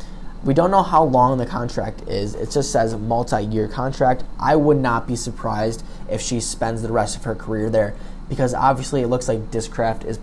We 0.43 0.53
don't 0.53 0.69
know 0.69 0.83
how 0.83 1.03
long 1.03 1.37
the 1.37 1.45
contract 1.45 2.07
is. 2.07 2.35
It 2.35 2.51
just 2.51 2.71
says 2.71 2.95
multi-year 2.95 3.67
contract. 3.67 4.23
I 4.39 4.55
would 4.55 4.77
not 4.77 5.07
be 5.07 5.15
surprised 5.15 5.83
if 6.09 6.21
she 6.21 6.39
spends 6.39 6.83
the 6.83 6.91
rest 6.91 7.15
of 7.17 7.23
her 7.23 7.33
career 7.33 7.69
there 7.69 7.95
because 8.29 8.53
obviously 8.53 9.01
it 9.01 9.07
looks 9.07 9.27
like 9.27 9.49
Discraft 9.51 10.05
is 10.05 10.19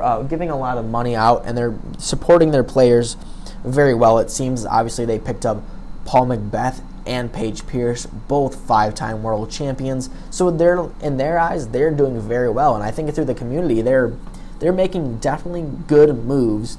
uh, 0.00 0.22
giving 0.22 0.50
a 0.50 0.56
lot 0.56 0.78
of 0.78 0.84
money 0.84 1.16
out 1.16 1.44
and 1.44 1.56
they're 1.56 1.74
supporting 1.98 2.50
their 2.50 2.64
players 2.64 3.16
very 3.64 3.94
well. 3.94 4.18
It 4.18 4.30
seems 4.30 4.66
obviously 4.66 5.04
they 5.04 5.18
picked 5.18 5.46
up 5.46 5.62
Paul 6.04 6.26
McBeth 6.26 6.82
and 7.06 7.32
Paige 7.32 7.66
Pierce, 7.66 8.06
both 8.06 8.56
five-time 8.56 9.22
world 9.22 9.50
champions. 9.50 10.10
So 10.30 10.50
they're 10.50 10.88
in 11.02 11.16
their 11.16 11.38
eyes, 11.38 11.68
they're 11.68 11.90
doing 11.90 12.20
very 12.20 12.50
well, 12.50 12.74
and 12.74 12.82
I 12.82 12.90
think 12.90 13.14
through 13.14 13.26
the 13.26 13.34
community, 13.34 13.82
they're 13.82 14.12
they're 14.60 14.72
making 14.72 15.18
definitely 15.18 15.66
good 15.86 16.24
moves 16.24 16.78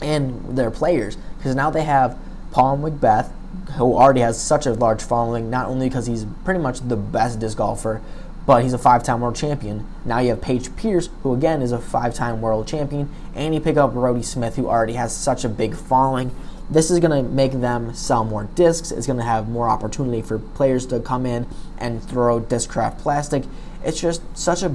and 0.00 0.56
their 0.56 0.70
players 0.70 1.16
because 1.36 1.54
now 1.54 1.70
they 1.70 1.84
have 1.84 2.18
Paul 2.50 2.78
McBeth, 2.78 3.30
who 3.76 3.94
already 3.94 4.20
has 4.20 4.40
such 4.40 4.66
a 4.66 4.72
large 4.72 5.02
following, 5.02 5.50
not 5.50 5.66
only 5.66 5.88
because 5.88 6.06
he's 6.06 6.26
pretty 6.44 6.58
much 6.58 6.80
the 6.80 6.96
best 6.96 7.38
disc 7.38 7.58
golfer, 7.58 8.00
but 8.50 8.64
he's 8.64 8.72
a 8.72 8.78
five-time 8.78 9.20
world 9.20 9.36
champion. 9.36 9.86
Now 10.04 10.18
you 10.18 10.30
have 10.30 10.40
Paige 10.40 10.74
Pierce, 10.74 11.08
who 11.22 11.32
again 11.34 11.62
is 11.62 11.70
a 11.70 11.78
five-time 11.78 12.40
world 12.40 12.66
champion, 12.66 13.08
and 13.32 13.54
you 13.54 13.60
pick 13.60 13.76
up 13.76 13.92
Brodie 13.92 14.24
Smith, 14.24 14.56
who 14.56 14.66
already 14.66 14.94
has 14.94 15.16
such 15.16 15.44
a 15.44 15.48
big 15.48 15.76
following. 15.76 16.34
This 16.68 16.90
is 16.90 16.98
going 16.98 17.12
to 17.12 17.30
make 17.30 17.52
them 17.52 17.94
sell 17.94 18.24
more 18.24 18.48
discs. 18.56 18.90
It's 18.90 19.06
going 19.06 19.20
to 19.20 19.24
have 19.24 19.48
more 19.48 19.68
opportunity 19.68 20.20
for 20.20 20.40
players 20.40 20.84
to 20.86 20.98
come 20.98 21.26
in 21.26 21.46
and 21.78 22.02
throw 22.02 22.40
Discraft 22.40 22.98
plastic. 22.98 23.44
It's 23.84 24.00
just 24.00 24.20
such 24.36 24.64
a 24.64 24.74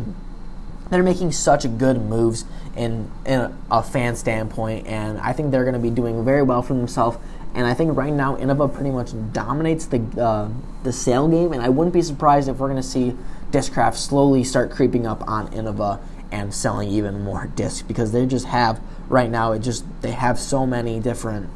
they're 0.89 1.03
making 1.03 1.33
such 1.33 1.63
good 1.77 2.01
moves 2.01 2.45
in, 2.77 3.11
in 3.25 3.53
a 3.69 3.83
fan 3.83 4.15
standpoint, 4.15 4.87
and 4.87 5.19
I 5.19 5.33
think 5.33 5.51
they're 5.51 5.65
going 5.65 5.73
to 5.73 5.79
be 5.81 5.89
doing 5.89 6.23
very 6.23 6.43
well 6.43 6.61
for 6.61 6.75
themselves. 6.75 7.17
And 7.53 7.67
I 7.67 7.73
think 7.73 7.97
right 7.97 8.13
now 8.13 8.37
Innova 8.37 8.73
pretty 8.73 8.91
much 8.91 9.11
dominates 9.33 9.85
the 9.87 9.99
uh, 10.21 10.49
the 10.83 10.93
sale 10.93 11.27
game, 11.27 11.51
and 11.51 11.61
I 11.61 11.67
wouldn't 11.67 11.93
be 11.93 12.01
surprised 12.01 12.47
if 12.47 12.57
we're 12.57 12.69
going 12.69 12.81
to 12.81 12.87
see 12.87 13.17
Discraft 13.55 13.95
slowly 13.95 14.43
start 14.43 14.69
creeping 14.69 15.07
up 15.07 15.25
on 15.29 15.47
Innova 15.51 16.01
and 16.29 16.53
selling 16.53 16.89
even 16.89 17.23
more 17.23 17.47
discs 17.55 17.81
because 17.81 18.11
they 18.11 18.25
just 18.25 18.47
have 18.47 18.81
right 19.07 19.29
now. 19.29 19.53
It 19.53 19.59
just 19.59 19.85
they 20.01 20.11
have 20.11 20.37
so 20.37 20.65
many 20.65 20.99
different 20.99 21.49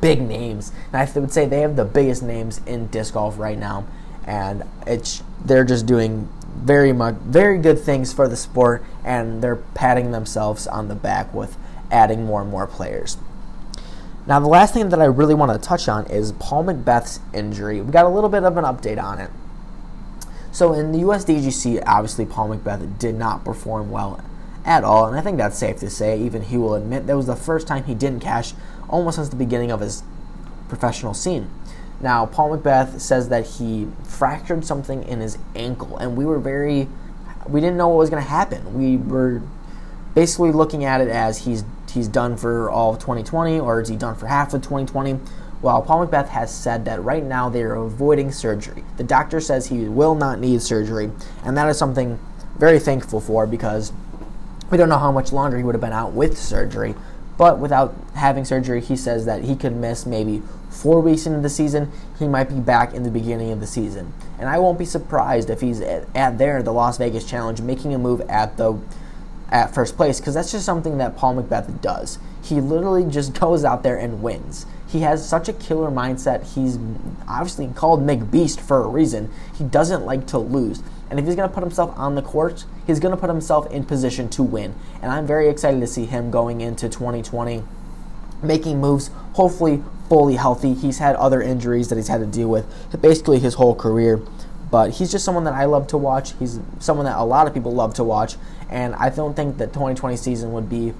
big 0.00 0.22
names, 0.22 0.72
and 0.90 0.96
I 0.96 1.20
would 1.20 1.30
say 1.30 1.44
they 1.44 1.60
have 1.60 1.76
the 1.76 1.84
biggest 1.84 2.22
names 2.22 2.62
in 2.64 2.86
disc 2.86 3.12
golf 3.12 3.38
right 3.38 3.58
now, 3.58 3.84
and 4.26 4.62
it's 4.86 5.22
they're 5.44 5.66
just 5.66 5.84
doing 5.84 6.26
very 6.56 6.94
much 6.94 7.16
very 7.16 7.58
good 7.58 7.78
things 7.78 8.14
for 8.14 8.26
the 8.26 8.36
sport, 8.36 8.82
and 9.04 9.42
they're 9.42 9.56
patting 9.56 10.10
themselves 10.10 10.66
on 10.66 10.88
the 10.88 10.94
back 10.94 11.34
with 11.34 11.58
adding 11.90 12.24
more 12.24 12.40
and 12.40 12.50
more 12.50 12.66
players. 12.66 13.18
Now, 14.26 14.40
the 14.40 14.48
last 14.48 14.72
thing 14.72 14.88
that 14.88 15.02
I 15.02 15.04
really 15.04 15.34
want 15.34 15.52
to 15.52 15.58
touch 15.68 15.86
on 15.86 16.06
is 16.06 16.32
Paul 16.32 16.64
McBeth's 16.64 17.20
injury. 17.34 17.82
We 17.82 17.92
got 17.92 18.06
a 18.06 18.08
little 18.08 18.30
bit 18.30 18.42
of 18.44 18.56
an 18.56 18.64
update 18.64 19.02
on 19.02 19.18
it. 19.18 19.28
So, 20.54 20.72
in 20.72 20.92
the 20.92 21.00
USDGC, 21.00 21.82
obviously, 21.84 22.24
Paul 22.24 22.50
McBeth 22.50 22.96
did 22.96 23.16
not 23.16 23.44
perform 23.44 23.90
well 23.90 24.22
at 24.64 24.84
all, 24.84 25.08
and 25.08 25.18
I 25.18 25.20
think 25.20 25.36
that's 25.36 25.58
safe 25.58 25.80
to 25.80 25.90
say. 25.90 26.16
Even 26.20 26.42
he 26.42 26.56
will 26.56 26.76
admit 26.76 27.08
that 27.08 27.16
was 27.16 27.26
the 27.26 27.34
first 27.34 27.66
time 27.66 27.82
he 27.82 27.94
didn't 27.96 28.20
cash 28.20 28.54
almost 28.88 29.16
since 29.16 29.28
the 29.28 29.34
beginning 29.34 29.72
of 29.72 29.80
his 29.80 30.04
professional 30.68 31.12
scene. 31.12 31.50
Now, 32.00 32.26
Paul 32.26 32.56
McBeth 32.56 33.00
says 33.00 33.30
that 33.30 33.44
he 33.44 33.88
fractured 34.04 34.64
something 34.64 35.02
in 35.02 35.18
his 35.18 35.38
ankle, 35.56 35.96
and 35.98 36.16
we 36.16 36.24
were 36.24 36.38
very, 36.38 36.86
we 37.48 37.60
didn't 37.60 37.76
know 37.76 37.88
what 37.88 37.98
was 37.98 38.10
going 38.10 38.22
to 38.22 38.30
happen. 38.30 38.78
We 38.78 38.96
were 38.96 39.42
basically 40.14 40.52
looking 40.52 40.84
at 40.84 41.00
it 41.00 41.08
as 41.08 41.46
he's 41.46 41.64
he's 41.90 42.06
done 42.06 42.36
for 42.36 42.70
all 42.70 42.94
of 42.94 43.00
2020, 43.00 43.58
or 43.58 43.80
is 43.80 43.88
he 43.88 43.96
done 43.96 44.14
for 44.14 44.28
half 44.28 44.54
of 44.54 44.62
2020? 44.62 45.18
Well, 45.64 45.80
Paul 45.80 46.06
McBeth 46.06 46.28
has 46.28 46.54
said 46.54 46.84
that 46.84 47.02
right 47.02 47.24
now 47.24 47.48
they 47.48 47.62
are 47.62 47.74
avoiding 47.74 48.30
surgery. 48.32 48.84
The 48.98 49.02
doctor 49.02 49.40
says 49.40 49.68
he 49.68 49.88
will 49.88 50.14
not 50.14 50.38
need 50.38 50.60
surgery, 50.60 51.10
and 51.42 51.56
that 51.56 51.70
is 51.70 51.78
something 51.78 52.18
very 52.58 52.78
thankful 52.78 53.18
for 53.18 53.46
because 53.46 53.90
we 54.70 54.76
don't 54.76 54.90
know 54.90 54.98
how 54.98 55.10
much 55.10 55.32
longer 55.32 55.56
he 55.56 55.64
would 55.64 55.74
have 55.74 55.80
been 55.80 55.90
out 55.90 56.12
with 56.12 56.36
surgery. 56.36 56.94
But 57.38 57.60
without 57.60 57.94
having 58.14 58.44
surgery, 58.44 58.82
he 58.82 58.94
says 58.94 59.24
that 59.24 59.44
he 59.44 59.56
could 59.56 59.74
miss 59.74 60.04
maybe 60.04 60.42
four 60.68 61.00
weeks 61.00 61.24
into 61.24 61.40
the 61.40 61.48
season. 61.48 61.90
He 62.18 62.28
might 62.28 62.50
be 62.50 62.60
back 62.60 62.92
in 62.92 63.02
the 63.02 63.10
beginning 63.10 63.50
of 63.50 63.60
the 63.60 63.66
season. 63.66 64.12
And 64.38 64.50
I 64.50 64.58
won't 64.58 64.78
be 64.78 64.84
surprised 64.84 65.48
if 65.48 65.62
he's 65.62 65.80
at, 65.80 66.06
at 66.14 66.36
there, 66.36 66.62
the 66.62 66.74
Las 66.74 66.98
Vegas 66.98 67.24
Challenge, 67.24 67.62
making 67.62 67.94
a 67.94 67.98
move 67.98 68.20
at 68.28 68.58
the 68.58 68.78
at 69.50 69.72
first 69.74 69.96
place, 69.96 70.20
because 70.20 70.34
that's 70.34 70.52
just 70.52 70.66
something 70.66 70.98
that 70.98 71.16
Paul 71.16 71.36
McBeth 71.36 71.80
does. 71.80 72.18
He 72.42 72.60
literally 72.60 73.10
just 73.10 73.32
goes 73.40 73.64
out 73.64 73.82
there 73.82 73.96
and 73.96 74.22
wins. 74.22 74.66
He 74.94 75.00
has 75.00 75.28
such 75.28 75.48
a 75.48 75.52
killer 75.52 75.90
mindset. 75.90 76.54
He's 76.54 76.78
obviously 77.26 77.66
called 77.74 78.06
McBeast 78.06 78.60
for 78.60 78.84
a 78.84 78.86
reason. 78.86 79.28
He 79.58 79.64
doesn't 79.64 80.06
like 80.06 80.28
to 80.28 80.38
lose. 80.38 80.84
And 81.10 81.18
if 81.18 81.26
he's 81.26 81.34
going 81.34 81.48
to 81.48 81.52
put 81.52 81.64
himself 81.64 81.92
on 81.98 82.14
the 82.14 82.22
court, 82.22 82.64
he's 82.86 83.00
going 83.00 83.12
to 83.12 83.20
put 83.20 83.28
himself 83.28 83.68
in 83.72 83.84
position 83.84 84.28
to 84.28 84.44
win. 84.44 84.72
And 85.02 85.10
I'm 85.10 85.26
very 85.26 85.48
excited 85.48 85.80
to 85.80 85.88
see 85.88 86.04
him 86.04 86.30
going 86.30 86.60
into 86.60 86.88
2020, 86.88 87.64
making 88.40 88.80
moves, 88.80 89.10
hopefully 89.32 89.82
fully 90.08 90.36
healthy. 90.36 90.74
He's 90.74 90.98
had 90.98 91.16
other 91.16 91.42
injuries 91.42 91.88
that 91.88 91.96
he's 91.96 92.06
had 92.06 92.20
to 92.20 92.26
deal 92.26 92.46
with 92.48 92.64
basically 93.02 93.40
his 93.40 93.54
whole 93.54 93.74
career. 93.74 94.22
But 94.70 94.92
he's 94.92 95.10
just 95.10 95.24
someone 95.24 95.42
that 95.42 95.54
I 95.54 95.64
love 95.64 95.88
to 95.88 95.98
watch. 95.98 96.34
He's 96.38 96.60
someone 96.78 97.06
that 97.06 97.16
a 97.16 97.24
lot 97.24 97.48
of 97.48 97.52
people 97.52 97.72
love 97.72 97.94
to 97.94 98.04
watch. 98.04 98.36
And 98.70 98.94
I 98.94 99.10
don't 99.10 99.34
think 99.34 99.58
that 99.58 99.72
2020 99.72 100.16
season 100.16 100.52
would 100.52 100.70
be 100.70 100.94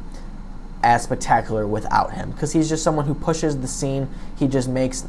as 0.84 1.02
spectacular 1.02 1.66
without 1.66 2.12
him 2.12 2.30
because 2.30 2.52
he's 2.52 2.68
just 2.68 2.84
someone 2.84 3.06
who 3.06 3.14
pushes 3.14 3.58
the 3.58 3.66
scene. 3.66 4.08
He 4.38 4.46
just 4.46 4.68
makes, 4.68 5.04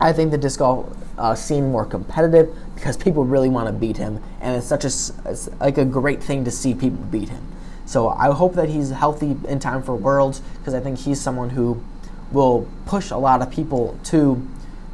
I 0.00 0.12
think, 0.12 0.30
the 0.30 0.38
disc 0.38 0.58
golf 0.58 0.96
uh, 1.18 1.34
scene 1.34 1.70
more 1.70 1.84
competitive 1.84 2.56
because 2.74 2.96
people 2.96 3.24
really 3.24 3.50
want 3.50 3.66
to 3.66 3.72
beat 3.72 3.98
him, 3.98 4.22
and 4.40 4.56
it's 4.56 4.66
such 4.66 4.84
a 4.84 4.88
it's 5.30 5.50
like 5.60 5.78
a 5.78 5.84
great 5.84 6.22
thing 6.22 6.44
to 6.44 6.50
see 6.50 6.74
people 6.74 7.04
beat 7.04 7.28
him. 7.28 7.46
So 7.84 8.08
I 8.08 8.32
hope 8.32 8.54
that 8.54 8.68
he's 8.68 8.90
healthy 8.90 9.36
in 9.46 9.60
time 9.60 9.82
for 9.82 9.94
Worlds 9.94 10.40
because 10.58 10.74
I 10.74 10.80
think 10.80 10.98
he's 10.98 11.20
someone 11.20 11.50
who 11.50 11.82
will 12.32 12.68
push 12.86 13.10
a 13.10 13.16
lot 13.16 13.42
of 13.42 13.50
people 13.50 13.98
to 14.04 14.46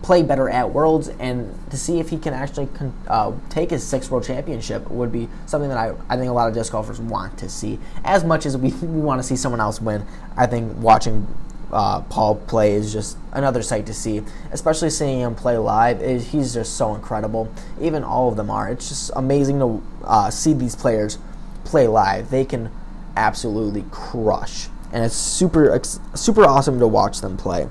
play 0.05 0.23
better 0.23 0.51
at 0.51 0.71
Worlds 0.71 1.09
and 1.19 1.59
to 1.71 1.79
see 1.79 1.99
if 1.99 2.11
he 2.11 2.19
can 2.19 2.35
actually 2.35 2.67
con- 2.67 2.93
uh, 3.09 3.33
take 3.49 3.71
his 3.71 3.83
sixth 3.83 4.11
World 4.11 4.23
Championship 4.23 4.91
would 4.91 5.11
be 5.11 5.31
something 5.47 5.71
that 5.71 5.79
I, 5.79 5.95
I 6.11 6.19
think 6.19 6.29
a 6.29 6.33
lot 6.33 6.47
of 6.47 6.53
disc 6.53 6.73
golfers 6.73 7.01
want 7.01 7.39
to 7.39 7.49
see. 7.49 7.79
As 8.05 8.23
much 8.23 8.45
as 8.45 8.55
we, 8.55 8.71
we 8.71 9.01
want 9.01 9.19
to 9.19 9.27
see 9.27 9.35
someone 9.35 9.63
else 9.63 9.81
win, 9.81 10.05
I 10.37 10.47
think 10.47 10.77
watching 10.77 11.27
uh, 11.73 12.03
Paul 12.03 12.37
play 12.37 12.75
is 12.75 12.93
just 12.93 13.17
another 13.33 13.63
sight 13.63 13.87
to 13.87 13.95
see. 13.95 14.21
Especially 14.53 14.91
seeing 14.91 15.21
him 15.21 15.35
play 15.35 15.57
live, 15.57 16.03
he's 16.23 16.53
just 16.53 16.77
so 16.77 16.95
incredible. 16.95 17.51
Even 17.81 18.05
all 18.05 18.29
of 18.29 18.37
them 18.37 18.51
are. 18.51 18.69
It's 18.69 18.91
just 18.91 19.11
amazing 19.17 19.59
to 19.61 19.83
uh, 20.05 20.29
see 20.29 20.53
these 20.53 20.77
players 20.77 21.17
play 21.65 21.89
live. 21.89 22.29
They 22.29 22.45
can 22.45 22.71
absolutely 23.17 23.87
crush, 23.91 24.69
and 24.93 25.03
it's 25.03 25.17
super 25.17 25.81
super 26.15 26.45
awesome 26.45 26.79
to 26.79 26.87
watch 26.87 27.23
them 27.23 27.39
play. 27.39 27.69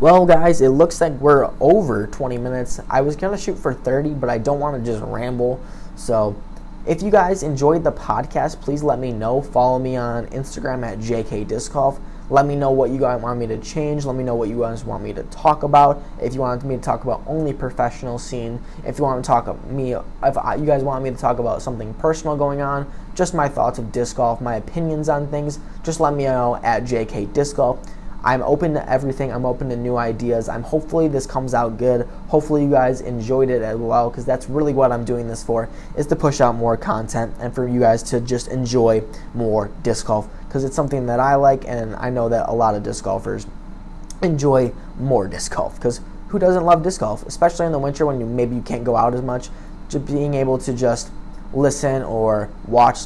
Well, 0.00 0.26
guys, 0.26 0.60
it 0.60 0.68
looks 0.68 1.00
like 1.00 1.14
we're 1.14 1.50
over 1.58 2.06
20 2.06 2.38
minutes. 2.38 2.78
I 2.88 3.00
was 3.00 3.16
going 3.16 3.36
to 3.36 3.42
shoot 3.42 3.58
for 3.58 3.74
30, 3.74 4.10
but 4.10 4.30
I 4.30 4.38
don't 4.38 4.60
want 4.60 4.76
to 4.78 4.92
just 4.92 5.02
ramble. 5.04 5.60
So, 5.96 6.40
if 6.86 7.02
you 7.02 7.10
guys 7.10 7.42
enjoyed 7.42 7.82
the 7.82 7.90
podcast, 7.90 8.60
please 8.60 8.84
let 8.84 9.00
me 9.00 9.10
know. 9.10 9.42
Follow 9.42 9.80
me 9.80 9.96
on 9.96 10.28
Instagram 10.28 10.86
at 10.86 11.00
JK 11.00 11.48
Disc 11.48 11.72
Golf. 11.72 11.98
Let 12.30 12.46
me 12.46 12.54
know 12.54 12.70
what 12.70 12.90
you 12.90 12.98
guys 13.00 13.20
want 13.20 13.40
me 13.40 13.48
to 13.48 13.58
change. 13.58 14.04
Let 14.04 14.14
me 14.14 14.22
know 14.22 14.36
what 14.36 14.48
you 14.48 14.60
guys 14.60 14.84
want 14.84 15.02
me 15.02 15.12
to 15.14 15.24
talk 15.24 15.64
about. 15.64 16.00
If 16.22 16.32
you 16.32 16.42
want 16.42 16.62
me 16.64 16.76
to 16.76 16.82
talk 16.82 17.02
about 17.02 17.24
only 17.26 17.52
professional 17.52 18.20
scene, 18.20 18.62
if 18.86 18.98
you 18.98 19.04
want 19.04 19.24
to 19.24 19.26
talk 19.26 19.66
me, 19.66 19.94
if 19.94 20.60
you 20.60 20.66
guys 20.66 20.84
want 20.84 21.02
me 21.02 21.10
to 21.10 21.16
talk 21.16 21.40
about 21.40 21.60
something 21.60 21.92
personal 21.94 22.36
going 22.36 22.60
on, 22.60 22.88
just 23.16 23.34
my 23.34 23.48
thoughts 23.48 23.80
of 23.80 23.90
disc 23.90 24.14
golf, 24.14 24.40
my 24.40 24.54
opinions 24.54 25.08
on 25.08 25.26
things, 25.26 25.58
just 25.82 25.98
let 25.98 26.14
me 26.14 26.22
know 26.22 26.60
at 26.62 26.84
JK 26.84 27.32
Disc 27.32 27.56
Golf. 27.56 27.80
I'm 28.24 28.42
open 28.42 28.74
to 28.74 28.90
everything. 28.90 29.32
I'm 29.32 29.46
open 29.46 29.68
to 29.68 29.76
new 29.76 29.96
ideas. 29.96 30.48
I'm 30.48 30.62
hopefully 30.62 31.08
this 31.08 31.26
comes 31.26 31.54
out 31.54 31.78
good. 31.78 32.06
Hopefully 32.28 32.64
you 32.64 32.70
guys 32.70 33.00
enjoyed 33.00 33.48
it 33.48 33.62
as 33.62 33.76
well 33.76 34.10
because 34.10 34.24
that's 34.24 34.48
really 34.48 34.72
what 34.72 34.90
I'm 34.90 35.04
doing 35.04 35.28
this 35.28 35.42
for 35.42 35.68
is 35.96 36.06
to 36.08 36.16
push 36.16 36.40
out 36.40 36.56
more 36.56 36.76
content 36.76 37.34
and 37.38 37.54
for 37.54 37.68
you 37.68 37.80
guys 37.80 38.02
to 38.04 38.20
just 38.20 38.48
enjoy 38.48 39.02
more 39.34 39.70
disc 39.82 40.06
golf 40.06 40.28
because 40.46 40.64
it's 40.64 40.74
something 40.74 41.06
that 41.06 41.20
I 41.20 41.36
like 41.36 41.64
and 41.66 41.94
I 41.96 42.10
know 42.10 42.28
that 42.28 42.48
a 42.48 42.52
lot 42.52 42.74
of 42.74 42.82
disc 42.82 43.04
golfers 43.04 43.46
enjoy 44.22 44.72
more 44.98 45.28
disc 45.28 45.54
golf 45.54 45.76
because 45.76 46.00
who 46.28 46.38
doesn't 46.38 46.64
love 46.64 46.82
disc 46.82 47.00
golf, 47.00 47.24
especially 47.24 47.66
in 47.66 47.72
the 47.72 47.78
winter 47.78 48.04
when 48.04 48.20
you 48.20 48.26
maybe 48.26 48.56
you 48.56 48.62
can't 48.62 48.84
go 48.84 48.96
out 48.96 49.14
as 49.14 49.22
much. 49.22 49.48
Just 49.88 50.06
being 50.06 50.34
able 50.34 50.58
to 50.58 50.74
just 50.74 51.10
listen 51.52 52.02
or 52.02 52.50
watch 52.66 53.00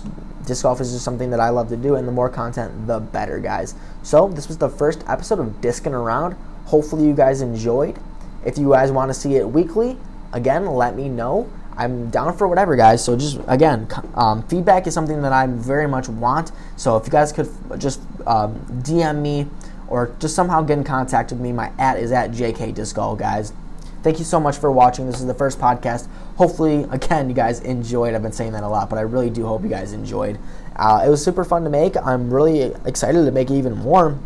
disc 0.47 0.63
golf 0.63 0.81
is 0.81 0.93
just 0.93 1.05
something 1.05 1.31
that 1.31 1.41
I 1.41 1.51
love 1.51 1.69
to 1.69 1.77
do, 1.77 1.95
and 1.95 2.07
the 2.07 2.13
more 2.13 2.29
content, 2.29 2.87
the 2.87 3.01
better, 3.01 3.39
guys. 3.39 3.75
So, 4.03 4.29
this 4.29 4.49
was 4.49 4.59
the 4.59 4.69
first 4.69 5.05
episode 5.09 5.39
of 5.39 5.61
Discing 5.61 5.95
Around. 5.95 6.37
Hopefully, 6.67 7.07
you 7.07 7.15
guys 7.15 7.41
enjoyed. 7.41 7.99
If 8.45 8.59
you 8.59 8.71
guys 8.71 8.91
want 8.91 9.11
to 9.11 9.15
see 9.15 9.37
it 9.37 9.49
weekly, 9.49 9.97
again, 10.33 10.67
let 10.67 10.97
me 10.97 11.09
know. 11.09 11.51
I'm 11.77 12.11
down 12.11 12.37
for 12.37 12.47
whatever, 12.49 12.77
guys. 12.77 13.05
So, 13.05 13.17
just 13.17 13.41
again, 13.47 13.89
um, 14.15 14.47
feedback 14.49 14.87
is 14.87 14.95
something 14.95 15.23
that 15.23 15.33
I 15.33 15.47
very 15.47 15.89
much 15.89 16.09
want. 16.09 16.53
So, 16.77 16.97
if 16.97 17.07
you 17.07 17.13
guys 17.13 17.33
could 17.33 17.49
just 17.79 18.01
um, 18.27 18.61
DM 18.83 19.23
me 19.23 19.47
or 19.89 20.15
just 20.19 20.35
somehow 20.35 20.63
get 20.63 20.79
in 20.79 20.85
contact 20.85 21.31
with 21.31 21.41
me, 21.41 21.53
my 21.53 21.71
at 21.79 21.99
is 21.99 22.13
at 22.13 22.31
JK 22.33 22.75
Disc 22.75 22.97
Golf, 22.97 23.19
guys. 23.19 23.53
Thank 24.03 24.19
you 24.19 24.25
so 24.25 24.41
much 24.41 24.57
for 24.57 24.73
watching. 24.73 25.07
This 25.07 25.21
is 25.21 25.27
the 25.27 25.35
first 25.35 25.61
podcast. 25.61 26.09
Hopefully, 26.37 26.87
again, 26.91 27.29
you 27.29 27.35
guys 27.35 27.61
enjoyed. 27.61 28.15
I've 28.15 28.23
been 28.23 28.33
saying 28.33 28.53
that 28.53 28.65
a 28.65 28.69
lot, 28.69 28.91
but 28.91 28.99
I 28.99 29.03
really 29.03 29.31
do 29.31 29.47
hope 29.47 29.63
you 29.63 29.69
guys 29.69 29.93
enjoyed. 29.93 30.39
Uh, 30.75 31.05
it 31.07 31.09
was 31.09 31.23
super 31.23 31.45
fun 31.45 31.63
to 31.65 31.71
make. 31.71 31.97
I'm 31.97 32.33
really 32.33 32.73
excited 32.85 33.25
to 33.25 33.31
make 33.31 33.51
it 33.51 33.55
even 33.55 33.77
more. 33.77 34.19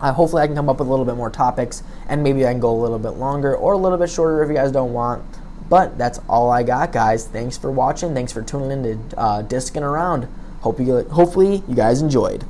Uh, 0.00 0.12
hopefully, 0.12 0.42
I 0.42 0.46
can 0.46 0.54
come 0.54 0.68
up 0.68 0.78
with 0.78 0.86
a 0.86 0.90
little 0.90 1.04
bit 1.04 1.16
more 1.16 1.28
topics, 1.28 1.82
and 2.08 2.22
maybe 2.22 2.46
I 2.46 2.52
can 2.52 2.60
go 2.60 2.70
a 2.70 2.80
little 2.80 3.00
bit 3.00 3.10
longer 3.10 3.54
or 3.56 3.72
a 3.72 3.78
little 3.78 3.98
bit 3.98 4.10
shorter 4.10 4.42
if 4.44 4.48
you 4.48 4.54
guys 4.54 4.70
don't 4.70 4.92
want. 4.92 5.24
But 5.68 5.98
that's 5.98 6.20
all 6.28 6.50
I 6.50 6.62
got, 6.62 6.92
guys. 6.92 7.26
Thanks 7.26 7.58
for 7.58 7.70
watching. 7.70 8.14
Thanks 8.14 8.32
for 8.32 8.42
tuning 8.42 8.70
in 8.70 9.08
to 9.10 9.18
uh, 9.18 9.42
Discing 9.42 9.82
Around. 9.82 10.28
Hope 10.60 10.78
you, 10.78 11.00
hopefully, 11.02 11.62
you 11.68 11.74
guys 11.74 12.00
enjoyed. 12.00 12.44